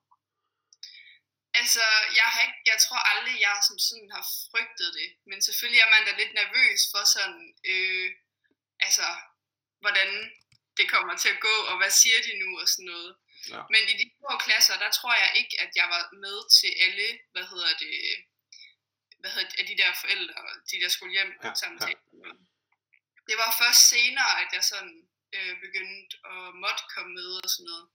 Altså, 1.60 1.84
jeg, 2.18 2.28
har 2.32 2.40
ikke, 2.46 2.60
jeg 2.72 2.78
tror 2.84 3.00
aldrig, 3.12 3.36
jeg 3.46 3.56
som 3.68 3.78
sådan 3.88 4.10
har 4.16 4.24
frygtet 4.50 4.88
det. 4.98 5.08
Men 5.30 5.38
selvfølgelig 5.46 5.80
er 5.82 5.90
man 5.94 6.06
da 6.06 6.12
lidt 6.16 6.34
nervøs 6.40 6.80
for 6.92 7.02
sådan, 7.14 7.44
øh, 7.72 8.08
altså, 8.86 9.06
hvordan 9.82 10.08
det 10.78 10.86
kommer 10.94 11.14
til 11.16 11.30
at 11.34 11.42
gå, 11.48 11.56
og 11.70 11.76
hvad 11.80 11.92
siger 12.00 12.18
de 12.26 12.32
nu, 12.42 12.48
og 12.62 12.66
sådan 12.68 12.90
noget. 12.94 13.12
Ja. 13.52 13.62
Men 13.72 13.82
i 13.92 13.94
de 14.00 14.06
små 14.16 14.32
klasser, 14.44 14.76
der 14.84 14.90
tror 14.98 15.14
jeg 15.24 15.30
ikke, 15.40 15.54
at 15.64 15.70
jeg 15.80 15.86
var 15.94 16.02
med 16.24 16.38
til 16.58 16.70
alle, 16.84 17.08
hvad 17.32 17.46
hedder 17.52 17.72
det, 17.84 17.96
hvad 19.22 19.30
hedder 19.34 19.50
det, 19.50 19.64
de 19.70 19.80
der 19.82 19.90
forældre, 20.02 20.36
de 20.70 20.76
der 20.82 20.90
skulle 20.94 21.12
hjem 21.16 21.32
ja, 21.44 21.50
samtaler. 21.62 22.06
Ja. 22.24 22.32
Det 23.28 23.36
var 23.42 23.50
først 23.62 23.82
senere, 23.94 24.32
at 24.42 24.48
jeg 24.56 24.64
sådan 24.72 24.96
øh, 25.36 25.54
begyndte 25.64 26.12
at 26.32 26.44
måtte 26.64 26.84
komme 26.94 27.12
med 27.18 27.30
og 27.44 27.48
sådan 27.54 27.68
noget. 27.70 27.86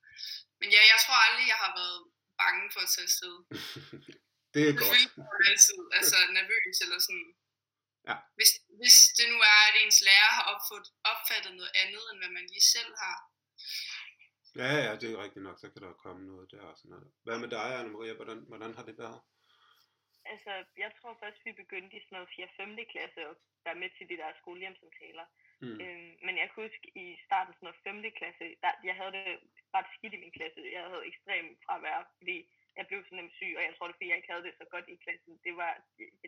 Men 0.59 0.67
ja, 0.75 0.81
jeg 0.91 0.99
tror 1.03 1.17
aldrig, 1.27 1.45
jeg 1.53 1.59
har 1.65 1.71
været 1.81 1.99
bange 2.41 2.65
for 2.73 2.81
at 2.85 2.91
tage 2.93 3.07
afsted. 3.09 3.35
det 4.53 4.61
er 4.69 4.73
godt. 4.81 5.01
Jeg 5.17 5.47
altid 5.51 5.79
altså, 5.99 6.17
nervøs 6.37 6.77
eller 6.85 6.99
sådan. 7.07 7.29
Ja. 8.09 8.15
Hvis, 8.37 8.51
hvis 8.79 8.97
det 9.17 9.25
nu 9.33 9.37
er, 9.53 9.59
at 9.69 9.75
ens 9.83 9.99
lærer 10.07 10.31
har 10.37 10.45
opfattet, 10.53 10.91
opfattet 11.11 11.53
noget 11.59 11.73
andet, 11.83 12.03
end 12.09 12.19
hvad 12.21 12.31
man 12.37 12.45
lige 12.53 12.67
selv 12.75 12.91
har. 13.03 13.17
Ja, 14.61 14.71
ja, 14.85 14.91
det 15.01 15.07
er 15.09 15.23
rigtigt 15.23 15.43
nok, 15.47 15.57
så 15.59 15.67
kan 15.71 15.81
der 15.85 16.01
komme 16.03 16.21
noget 16.31 16.51
der 16.53 16.63
og 16.71 16.77
sådan 16.77 16.91
noget. 16.93 17.07
Hvad 17.25 17.37
med 17.43 17.49
dig, 17.57 17.69
Anna-Maria? 17.79 18.13
Hvordan, 18.19 18.39
hvordan 18.51 18.71
har 18.77 18.83
det 18.89 18.95
været? 19.03 19.21
Altså, 20.33 20.53
jeg 20.83 20.91
tror 20.97 21.17
først, 21.23 21.39
vi 21.45 21.51
begyndte 21.51 21.97
i 21.97 22.03
sådan 22.03 22.15
noget 22.17 22.29
4. 22.35 22.47
5. 22.57 22.77
klasse 22.93 23.19
at 23.29 23.35
være 23.65 23.81
med 23.81 23.89
til 23.97 24.09
de 24.09 24.17
der 24.21 24.39
skolehjemsamtaler. 24.41 25.25
Mm. 25.63 25.77
Øhm, 25.83 26.13
men 26.25 26.33
jeg 26.39 26.47
kan 26.47 26.63
huske 26.63 26.87
i 27.03 27.05
starten 27.25 27.53
sådan 27.53 28.03
5. 28.03 28.11
klasse, 28.19 28.45
der, 28.63 28.71
jeg 28.89 28.95
havde 28.99 29.13
det 29.17 29.27
ret 29.75 29.89
skidt 29.95 30.13
i 30.13 30.23
min 30.23 30.35
klasse. 30.37 30.61
Jeg 30.77 30.83
havde 30.91 31.07
ekstremt 31.11 31.57
fravær, 31.65 31.99
fordi 32.17 32.37
jeg 32.77 32.87
blev 32.87 32.99
så 33.03 33.13
nemt 33.15 33.33
syg, 33.39 33.53
og 33.57 33.63
jeg 33.67 33.73
tror 33.73 33.87
det 33.87 33.95
fordi 33.95 34.09
jeg 34.09 34.17
ikke 34.19 34.31
havde 34.31 34.45
det 34.47 34.53
så 34.61 34.65
godt 34.73 34.87
i 34.93 35.03
klassen. 35.05 35.33
Det 35.45 35.53
var, 35.61 35.71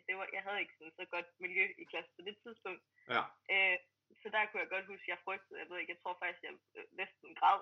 det, 0.08 0.14
var, 0.18 0.28
jeg 0.38 0.44
havde 0.46 0.60
ikke 0.64 0.78
sådan 0.78 0.98
så 1.00 1.06
godt 1.16 1.28
miljø 1.46 1.66
i 1.84 1.84
klassen 1.92 2.14
på 2.18 2.24
det 2.28 2.36
tidspunkt. 2.44 2.84
Ja. 3.16 3.24
Øh, 3.54 3.78
så 4.22 4.28
der 4.34 4.46
kunne 4.46 4.64
jeg 4.64 4.74
godt 4.76 4.92
huske, 4.92 5.08
at 5.08 5.14
jeg 5.14 5.26
frygtede, 5.26 5.60
jeg 5.60 5.70
ved 5.70 5.78
ikke, 5.80 5.94
jeg 5.94 6.02
tror 6.02 6.16
faktisk, 6.22 6.44
jeg 6.48 6.54
øh, 6.78 6.86
næsten 7.02 7.30
græd 7.40 7.60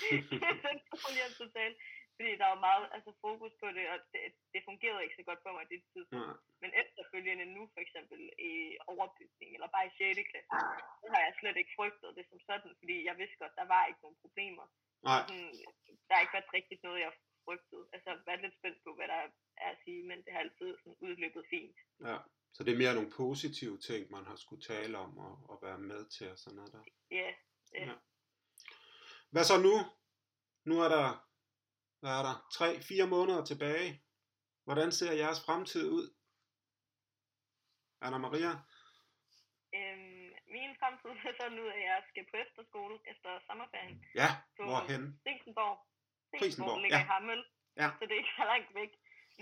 skolehjemsamtale 1.00 1.74
fordi 2.20 2.32
der 2.42 2.48
var 2.54 2.60
meget 2.68 2.84
altså, 2.96 3.10
fokus 3.26 3.52
på 3.62 3.66
det, 3.76 3.86
og 3.92 3.98
det, 4.12 4.20
det 4.54 4.60
fungerede 4.70 5.04
ikke 5.04 5.18
så 5.18 5.24
godt 5.28 5.42
for 5.44 5.52
mig 5.54 5.62
i 5.64 5.72
det 5.74 5.80
tidspunkt. 5.92 6.36
Ja. 6.36 6.58
Men 6.62 6.70
efterfølgende 6.82 7.46
nu 7.56 7.62
for 7.74 7.80
eksempel 7.86 8.20
i 8.50 8.52
overbygning, 8.92 9.50
eller 9.56 9.68
bare 9.74 9.86
i 9.90 9.92
6. 9.98 10.30
klasse, 10.30 10.50
så 11.00 11.06
har 11.12 11.20
jeg 11.26 11.34
slet 11.40 11.56
ikke 11.60 11.76
frygtet 11.78 12.16
det 12.18 12.24
som 12.30 12.40
sådan, 12.48 12.72
fordi 12.80 12.96
jeg 13.08 13.14
vidste 13.20 13.40
godt, 13.42 13.58
der 13.60 13.66
var 13.74 13.82
ikke 13.86 14.02
nogen 14.04 14.22
problemer. 14.24 14.66
Nej. 15.10 15.22
Sådan, 15.28 15.50
der 16.06 16.12
har 16.14 16.22
ikke 16.24 16.36
været 16.38 16.54
rigtigt 16.58 16.82
noget, 16.86 17.00
jeg 17.04 17.12
frygtet. 17.46 17.82
Altså, 17.92 18.08
jeg 18.10 18.18
været 18.28 18.44
lidt 18.44 18.58
spændt 18.58 18.78
på, 18.84 18.90
hvad 18.96 19.08
der 19.12 19.18
er 19.64 19.70
at 19.74 19.78
sige, 19.84 20.02
men 20.10 20.18
det 20.24 20.32
har 20.32 20.40
altid 20.40 20.70
sådan 20.78 20.96
udløbet 21.06 21.44
fint. 21.54 21.78
Ja, 22.08 22.18
så 22.54 22.60
det 22.64 22.72
er 22.72 22.82
mere 22.82 22.94
nogle 22.98 23.12
positive 23.22 23.76
ting, 23.88 24.10
man 24.16 24.24
har 24.30 24.36
skulle 24.36 24.62
tale 24.72 24.94
om 24.98 25.12
og, 25.18 25.34
og 25.50 25.56
være 25.66 25.78
med 25.78 26.02
til 26.14 26.30
og 26.34 26.38
sådan 26.38 26.56
noget 26.56 26.72
der. 26.72 26.82
Ja, 27.10 27.16
yeah, 27.16 27.88
ja. 27.88 27.94
Hvad 29.32 29.44
så 29.44 29.56
nu? 29.66 29.74
Nu 30.70 30.74
er 30.84 30.88
der 30.96 31.29
hvad 32.00 32.12
er 32.18 32.22
der, 32.28 32.36
3-4 33.04 33.06
måneder 33.14 33.44
tilbage. 33.44 33.88
Hvordan 34.66 34.92
ser 34.92 35.12
jeres 35.12 35.40
fremtid 35.46 35.84
ud? 35.98 36.06
Anna-Maria? 38.06 38.52
Øhm, 39.78 40.30
min 40.54 40.72
fremtid 40.80 41.10
ser 41.22 41.32
sådan 41.40 41.58
ud, 41.64 41.70
at 41.76 41.82
jeg 41.90 41.98
skal 42.10 42.24
på 42.30 42.36
efterskole 42.44 42.94
efter 43.12 43.30
sommerferien. 43.46 43.96
Ja, 44.20 44.30
på 44.56 44.62
hvorhen? 44.68 45.04
Risenborg. 45.26 45.76
Risenborg 46.42 46.80
ligger 46.84 46.98
ja. 46.98 47.04
i 47.04 47.10
Hammel, 47.12 47.40
ja. 47.80 47.88
så 47.98 48.02
det 48.06 48.12
er 48.14 48.22
ikke 48.22 48.38
så 48.40 48.46
langt 48.52 48.70
væk. 48.80 48.92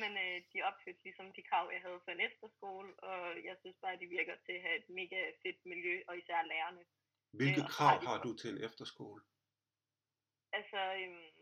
Men 0.03 0.12
øh, 0.25 0.37
de 0.53 0.59
opfyldte 0.69 1.03
ligesom 1.09 1.27
de 1.37 1.43
krav, 1.50 1.65
jeg 1.75 1.83
havde 1.87 2.00
for 2.05 2.12
en 2.17 2.27
efterskole, 2.29 2.88
og 3.09 3.21
jeg 3.49 3.57
synes 3.61 3.77
bare, 3.83 3.93
at 3.97 4.00
de 4.03 4.09
virker 4.19 4.37
til 4.47 4.55
at 4.59 4.62
have 4.67 4.77
et 4.83 4.88
mega 5.00 5.21
fedt 5.43 5.61
miljø, 5.73 5.95
og 6.09 6.15
især 6.21 6.41
lærerne. 6.53 6.83
Hvilke 7.38 7.62
øh, 7.62 7.69
krav 7.75 7.97
har 8.09 8.19
du 8.25 8.31
til 8.41 8.50
en 8.55 8.61
efterskole? 8.69 9.21
Altså, 10.59 10.81
øhm, 11.00 11.38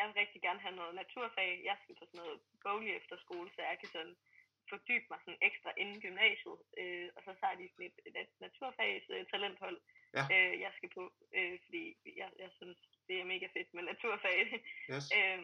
jeg 0.00 0.08
vil 0.08 0.20
rigtig 0.22 0.40
gerne 0.46 0.60
have 0.66 0.76
noget 0.80 0.94
naturfag. 1.02 1.50
Jeg 1.70 1.76
skal 1.82 1.94
på 1.98 2.04
sådan 2.06 2.20
noget 2.24 2.40
boglig 2.64 2.92
efter 3.00 3.16
skole, 3.24 3.48
så 3.54 3.60
jeg 3.70 3.76
kan 3.80 3.88
sådan 3.96 4.16
fordybe 4.72 5.06
mig 5.10 5.20
sådan 5.24 5.42
ekstra 5.48 5.70
inden 5.82 5.98
gymnasiet. 6.04 6.58
Øh, 6.80 7.08
og 7.16 7.20
så 7.26 7.30
har 7.42 7.54
de 7.60 7.68
sådan 7.72 7.86
et, 7.90 7.98
et, 8.08 8.16
et 8.24 8.32
naturfags 8.46 9.06
øh, 9.14 9.22
talenthold, 9.30 9.78
ja. 10.16 10.24
øh, 10.34 10.54
jeg 10.64 10.72
skal 10.76 10.90
på, 10.98 11.04
øh, 11.38 11.56
fordi 11.64 11.82
jeg, 12.20 12.28
jeg 12.42 12.50
synes, 12.58 12.78
det 13.08 13.16
er 13.20 13.30
mega 13.32 13.46
fedt 13.56 13.70
med 13.74 13.82
naturfag. 13.92 14.38
Yes. 14.92 15.06
øh, 15.18 15.42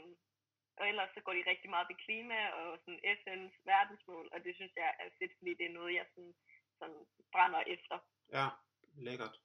og 0.78 0.84
ellers 0.90 1.10
så 1.14 1.20
går 1.20 1.32
de 1.32 1.50
rigtig 1.52 1.70
meget 1.70 1.86
ved 1.90 1.96
klima 2.06 2.38
og 2.58 2.78
sådan 2.82 3.00
FN's 3.18 3.56
verdensmål, 3.72 4.26
og 4.32 4.38
det 4.44 4.54
synes 4.54 4.72
jeg 4.76 4.94
er 5.02 5.08
fedt, 5.18 5.32
fordi 5.38 5.52
det 5.54 5.66
er 5.66 5.78
noget, 5.78 5.94
jeg 5.94 6.06
sådan, 6.14 6.34
sådan 6.78 7.00
brænder 7.32 7.62
efter. 7.75 7.96
Ja, 8.32 8.46
lækkert. 9.06 9.36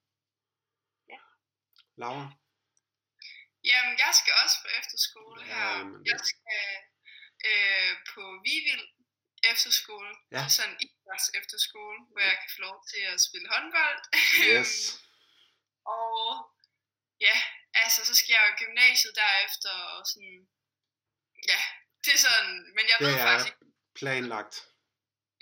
Ja. 1.10 1.20
Laura? 1.96 2.25
Jamen, 3.72 3.94
jeg 4.04 4.12
skal 4.20 4.34
også 4.44 4.58
på 4.63 4.70
efterskole 4.80 5.40
her. 5.50 5.68
Ja, 5.70 5.78
jeg 6.10 6.20
skal 6.32 6.63
øh, 7.50 7.92
på 8.12 8.22
Vivild 8.46 8.88
efterskole. 9.51 10.12
Ja. 10.32 10.38
Det 10.38 10.46
er 10.50 10.56
sådan 10.58 10.72
en 10.74 10.80
idræts 10.86 11.28
efterskole, 11.40 12.00
hvor 12.12 12.22
jeg 12.30 12.38
kan 12.42 12.50
få 12.56 12.60
lov 12.68 12.78
til 12.92 13.01
at 13.13 13.18
spille 13.28 13.48
håndbold. 13.54 14.00
Yes. 14.51 14.72
og 15.98 16.22
ja, 17.28 17.36
altså 17.84 18.00
så 18.10 18.13
skal 18.20 18.34
jeg 18.34 18.44
jo 18.46 18.54
i 18.54 18.60
gymnasiet 18.63 19.13
derefter 19.24 19.74
og 19.96 20.01
sådan, 20.12 20.38
ja, 21.51 21.60
det 22.04 22.12
er 22.13 22.22
sådan, 22.28 22.54
men 22.75 22.84
jeg 22.90 22.96
det 23.00 23.08
ved 23.08 23.16
faktisk 23.28 23.54
ikke. 23.54 23.66
planlagt. 24.00 24.56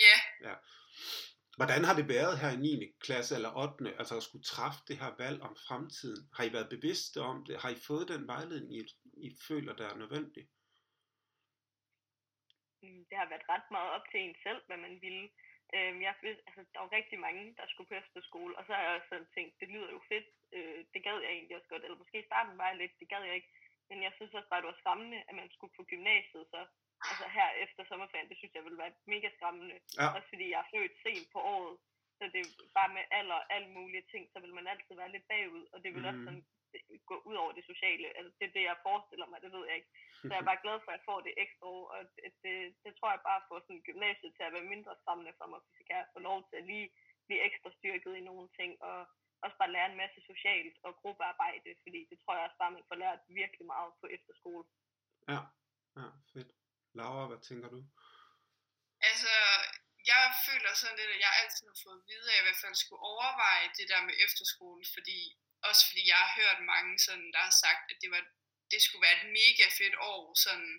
Ja. 0.07 0.17
ja. 0.47 0.55
Hvordan 1.59 1.83
har 1.87 1.95
det 1.99 2.07
været 2.17 2.35
her 2.41 2.51
i 2.57 2.59
9. 2.61 2.95
klasse 3.05 3.31
eller 3.37 3.51
8. 3.63 3.99
altså 3.99 4.15
at 4.17 4.25
skulle 4.27 4.49
træffe 4.53 4.79
det 4.89 4.97
her 5.01 5.11
valg 5.23 5.39
om 5.49 5.53
fremtiden? 5.67 6.23
Har 6.35 6.43
I 6.45 6.53
været 6.55 6.73
bevidste 6.75 7.17
om 7.31 7.37
det? 7.47 7.55
Har 7.63 7.71
I 7.75 7.79
fået 7.87 8.11
den 8.13 8.23
vejledning, 8.33 8.71
I, 8.79 8.81
I 9.27 9.29
føler, 9.47 9.73
der 9.79 9.85
er 9.89 10.01
nødvendig? 10.03 10.43
Mm, 12.83 13.01
det 13.09 13.15
har 13.19 13.27
været 13.33 13.49
ret 13.53 13.67
meget 13.75 13.89
op 13.95 14.05
til 14.11 14.19
en 14.21 14.35
selv, 14.45 14.61
hvad 14.67 14.79
man 14.85 14.95
ville. 15.05 15.25
Øhm, 15.75 15.99
jeg, 16.05 16.13
altså, 16.47 16.61
der 16.73 16.79
var 16.83 16.91
rigtig 16.99 17.17
mange, 17.27 17.43
der 17.59 17.65
skulle 17.67 17.89
på 17.89 17.97
efterskole, 18.03 18.53
og 18.57 18.63
så 18.65 18.71
har 18.73 18.83
jeg 18.83 18.95
også 18.95 19.09
sådan 19.11 19.33
tænkt, 19.35 19.53
det 19.61 19.67
lyder 19.73 19.89
jo 19.95 20.01
fedt, 20.11 20.27
øh, 20.55 20.79
det 20.93 21.01
gad 21.07 21.17
jeg 21.25 21.31
egentlig 21.33 21.55
også 21.57 21.71
godt, 21.71 21.83
eller 21.83 22.01
måske 22.01 22.21
i 22.21 22.29
starten 22.29 22.57
var 22.61 22.67
jeg 22.69 22.77
lidt, 22.81 22.99
det 22.99 23.09
gad 23.13 23.23
jeg 23.29 23.35
ikke, 23.39 23.51
men 23.89 23.97
jeg 24.05 24.11
synes 24.13 24.33
også 24.37 24.49
bare, 24.49 24.61
det 24.61 24.71
var 24.71 24.81
skræmmende, 24.81 25.19
at 25.29 25.35
man 25.39 25.49
skulle 25.55 25.75
på 25.77 25.83
gymnasiet, 25.91 26.45
så 26.53 26.59
altså 27.09 27.25
her 27.37 27.49
efter 27.65 27.81
sommerferien, 27.89 28.29
det 28.29 28.37
synes 28.37 28.53
jeg 28.55 28.65
vil 28.65 28.77
være 28.77 28.93
mega 29.13 29.29
skræmmende. 29.35 29.77
Ja. 29.99 30.07
Også 30.15 30.27
fordi 30.33 30.45
jeg 30.53 30.59
er 30.63 30.71
født 30.73 30.95
sent 31.05 31.27
på 31.33 31.39
året, 31.55 31.77
så 32.17 32.23
det 32.33 32.39
er 32.41 32.49
bare 32.79 32.91
med 32.97 33.03
alder 33.19 33.37
og 33.41 33.53
alle 33.55 33.69
mulige 33.77 34.05
ting, 34.11 34.23
så 34.33 34.37
vil 34.43 34.53
man 34.57 34.67
altid 34.67 34.95
være 34.95 35.11
lidt 35.11 35.27
bagud, 35.27 35.65
og 35.73 35.77
det 35.83 35.89
vil 35.93 36.03
mm. 36.03 36.09
også 36.09 36.23
sådan 36.27 36.45
gå 37.11 37.15
ud 37.29 37.35
over 37.43 37.51
det 37.57 37.65
sociale. 37.71 38.07
Altså 38.17 38.31
det 38.39 38.45
er 38.47 38.55
det, 38.57 38.63
jeg 38.69 38.85
forestiller 38.87 39.27
mig, 39.29 39.41
det 39.41 39.51
ved 39.55 39.63
jeg 39.67 39.75
ikke. 39.79 39.91
Så 40.21 40.31
jeg 40.31 40.39
er 40.41 40.49
bare 40.51 40.63
glad 40.65 40.77
for, 40.79 40.91
at 40.91 40.97
jeg 40.97 41.07
får 41.09 41.19
det 41.21 41.33
ekstra 41.43 41.65
år, 41.77 41.85
og 41.93 41.99
det, 42.15 42.31
det, 42.43 42.55
det 42.83 42.91
tror 42.95 43.09
jeg 43.11 43.21
bare 43.29 43.41
får 43.47 43.59
sådan 43.59 43.87
gymnasiet 43.89 44.31
til 44.33 44.43
at 44.43 44.53
være 44.55 44.71
mindre 44.73 44.95
skræmmende 45.01 45.33
for 45.39 45.47
mig, 45.51 45.59
hvis 45.63 45.79
jeg 45.79 45.87
kan 45.91 46.13
få 46.15 46.19
lov 46.29 46.37
til 46.49 46.55
at 46.61 46.67
lige 46.71 46.87
blive 47.25 47.41
ekstra 47.47 47.69
styrket 47.77 48.13
i 48.15 48.27
nogle 48.29 48.47
ting, 48.59 48.71
og 48.89 48.97
også 49.43 49.57
bare 49.61 49.73
lære 49.75 49.91
en 49.91 50.01
masse 50.03 50.19
socialt 50.31 50.75
og 50.83 50.91
gruppearbejde, 51.01 51.69
fordi 51.83 51.99
det 52.09 52.17
tror 52.19 52.35
jeg 52.35 52.45
også 52.45 52.59
bare, 52.61 52.75
man 52.77 52.89
får 52.89 52.95
lært 53.03 53.19
virkelig 53.41 53.65
meget 53.73 53.91
på 54.01 54.05
efterskole. 54.17 54.65
Ja, 55.33 55.41
ja, 55.99 56.07
fedt. 56.33 56.51
Laura, 56.97 57.27
hvad 57.27 57.41
tænker 57.47 57.69
du? 57.75 57.79
Altså, 59.09 59.33
jeg 60.11 60.23
føler 60.47 60.71
sådan 60.73 60.97
lidt, 60.99 61.11
at 61.15 61.23
jeg 61.25 61.33
altid 61.41 61.65
har 61.71 61.79
fået 61.85 61.99
at 62.01 62.07
vide, 62.11 62.27
at 62.29 62.33
jeg 62.35 62.41
i 62.43 62.47
hvert 62.47 62.63
fald 62.63 62.75
skulle 62.75 63.03
overveje 63.13 63.67
det 63.77 63.85
der 63.91 64.01
med 64.07 64.15
efterskole, 64.25 64.83
fordi, 64.95 65.19
også 65.69 65.81
fordi 65.89 66.03
jeg 66.11 66.19
har 66.23 66.31
hørt 66.41 66.59
mange 66.73 66.93
sådan, 67.05 67.29
der 67.35 67.41
har 67.47 67.55
sagt, 67.63 67.83
at 67.91 67.97
det 68.01 68.11
var 68.11 68.23
det 68.71 68.81
skulle 68.81 69.05
være 69.07 69.19
et 69.19 69.29
mega 69.39 69.65
fedt 69.79 69.95
år, 70.11 70.23
sådan, 70.45 70.73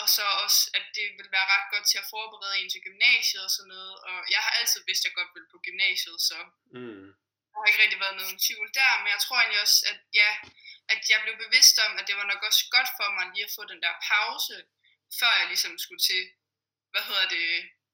og 0.00 0.06
så 0.16 0.24
også, 0.44 0.60
at 0.78 0.84
det 0.96 1.06
vil 1.18 1.30
være 1.36 1.50
ret 1.54 1.66
godt 1.72 1.86
til 1.88 1.98
at 2.02 2.10
forberede 2.14 2.58
en 2.60 2.70
til 2.70 2.84
gymnasiet 2.88 3.42
og 3.48 3.52
sådan 3.56 3.72
noget, 3.74 3.94
og 4.08 4.16
jeg 4.34 4.40
har 4.46 4.52
altid 4.58 4.80
vidst, 4.88 5.02
at 5.02 5.06
jeg 5.08 5.18
godt 5.20 5.34
ville 5.34 5.52
på 5.52 5.58
gymnasiet, 5.66 6.18
så 6.28 6.38
Mm. 6.78 7.06
der 7.50 7.56
har 7.58 7.66
ikke 7.68 7.82
rigtig 7.82 8.00
været 8.04 8.20
nogen 8.22 8.38
tvivl 8.46 8.68
der, 8.80 8.92
men 9.00 9.08
jeg 9.14 9.20
tror 9.24 9.36
egentlig 9.38 9.62
også, 9.66 9.78
at, 9.90 9.98
ja, 10.20 10.30
at 10.92 11.00
jeg 11.10 11.18
blev 11.24 11.36
bevidst 11.44 11.76
om, 11.86 11.92
at 11.98 12.04
det 12.08 12.16
var 12.20 12.26
nok 12.32 12.42
også 12.48 12.62
godt 12.76 12.90
for 12.98 13.08
mig 13.16 13.24
lige 13.34 13.46
at 13.48 13.54
få 13.56 13.62
den 13.72 13.80
der 13.84 13.94
pause, 14.12 14.54
før 15.20 15.32
jeg 15.40 15.46
ligesom 15.52 15.72
skulle 15.84 16.02
til, 16.10 16.22
hvad 16.92 17.04
hedder 17.10 17.26
det, 17.36 17.48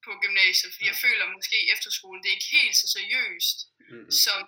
på 0.04 0.10
gymnasiet, 0.24 0.70
fordi 0.74 0.84
Ja. 0.86 0.90
jeg 0.92 0.98
føler 1.06 1.34
måske 1.36 1.56
efterskolen, 1.74 2.18
det 2.22 2.28
er 2.30 2.36
ikke 2.38 2.54
helt 2.60 2.76
så 2.82 2.86
seriøst, 2.96 3.58
Mm. 3.92 4.10
som, 4.24 4.38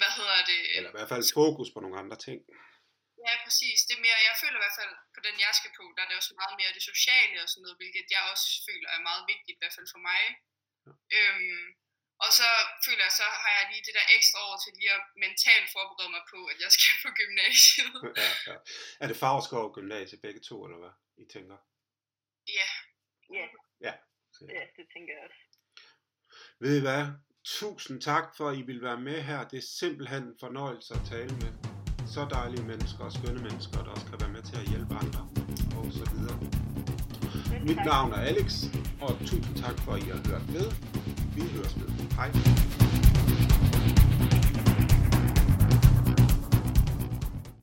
hvad 0.00 0.12
hedder 0.18 0.40
det, 0.52 0.60
Eller 0.76 0.90
i 0.92 0.96
hvert 0.96 1.12
fald 1.12 1.24
fokus 1.40 1.68
på 1.74 1.78
nogle 1.84 1.98
andre 2.02 2.18
ting. 2.26 2.38
Ja, 3.26 3.34
præcis. 3.46 3.78
Det 3.86 3.94
er 3.96 4.04
mere, 4.06 4.28
jeg 4.30 4.36
føler 4.42 4.58
i 4.58 4.64
hvert 4.64 4.78
fald, 4.80 4.94
på 5.14 5.20
den 5.26 5.34
jeg 5.46 5.52
skal 5.58 5.72
på, 5.78 5.84
der 5.94 6.00
er 6.02 6.08
det 6.08 6.16
også 6.20 6.32
meget 6.42 6.54
mere 6.60 6.72
det 6.76 6.84
sociale 6.92 7.36
og 7.42 7.48
sådan 7.48 7.62
noget, 7.64 7.78
hvilket 7.80 8.06
jeg 8.14 8.22
også 8.32 8.46
føler 8.68 8.88
er 8.96 9.02
meget 9.10 9.22
vigtigt, 9.32 9.56
i 9.56 9.60
hvert 9.62 9.76
fald 9.78 9.88
for 9.94 10.02
mig. 10.10 10.22
Ja. 10.86 10.92
Øhm, 11.16 11.66
og 12.24 12.30
så 12.38 12.48
føler 12.86 13.02
jeg, 13.08 13.14
så 13.20 13.26
har 13.42 13.52
jeg 13.58 13.64
lige 13.72 13.84
det 13.86 13.94
der 13.98 14.06
ekstra 14.18 14.38
år 14.48 14.56
til 14.62 14.72
lige 14.80 14.92
at 14.98 15.04
mentalt 15.24 15.68
forberede 15.76 16.10
mig 16.16 16.24
på, 16.32 16.38
at 16.52 16.56
jeg 16.64 16.70
skal 16.76 16.94
på 17.04 17.10
gymnasiet. 17.20 17.92
Ja, 18.22 18.30
ja. 18.50 18.56
Er 19.02 19.06
det 19.10 19.16
Favreskov 19.22 19.64
Gymnasie 19.76 20.18
begge 20.26 20.40
to, 20.48 20.56
eller 20.66 20.78
hvad 20.82 20.94
I 21.22 21.24
tænker? 21.34 21.58
Ja, 22.58 22.70
Ja, 23.36 23.46
ja, 24.40 24.62
det 24.76 24.84
tænker 24.94 25.12
jeg 25.14 25.22
også. 25.28 25.40
Ved 26.60 26.78
I 26.78 26.80
hvad? 26.80 27.06
Tusind 27.44 28.00
tak 28.00 28.24
for, 28.36 28.48
at 28.48 28.56
I 28.58 28.62
vil 28.62 28.82
være 28.82 29.00
med 29.00 29.22
her. 29.22 29.48
Det 29.48 29.56
er 29.58 29.66
simpelthen 29.80 30.22
en 30.22 30.36
fornøjelse 30.40 30.94
at 30.94 31.00
tale 31.10 31.34
med 31.42 31.52
så 32.06 32.26
dejlige 32.30 32.64
mennesker 32.64 33.04
og 33.04 33.12
skønne 33.12 33.42
mennesker, 33.42 33.82
der 33.84 33.90
også 33.90 34.06
kan 34.06 34.20
være 34.20 34.32
med 34.36 34.42
til 34.42 34.56
at 34.56 34.66
hjælpe 34.72 34.94
andre 34.94 35.22
og 35.76 35.92
så 35.98 36.04
videre. 36.14 36.36
Mit 37.68 37.80
navn 37.92 38.12
er 38.12 38.20
Alex, 38.30 38.48
og 39.00 39.18
tusind 39.18 39.56
tak 39.64 39.76
for, 39.84 39.92
at 39.92 40.02
I 40.02 40.08
har 40.14 40.22
hørt 40.30 40.46
med. 40.56 40.66
Vi 41.36 41.42
høres 41.54 41.74
ved. 41.80 41.88
Hej. 42.18 42.79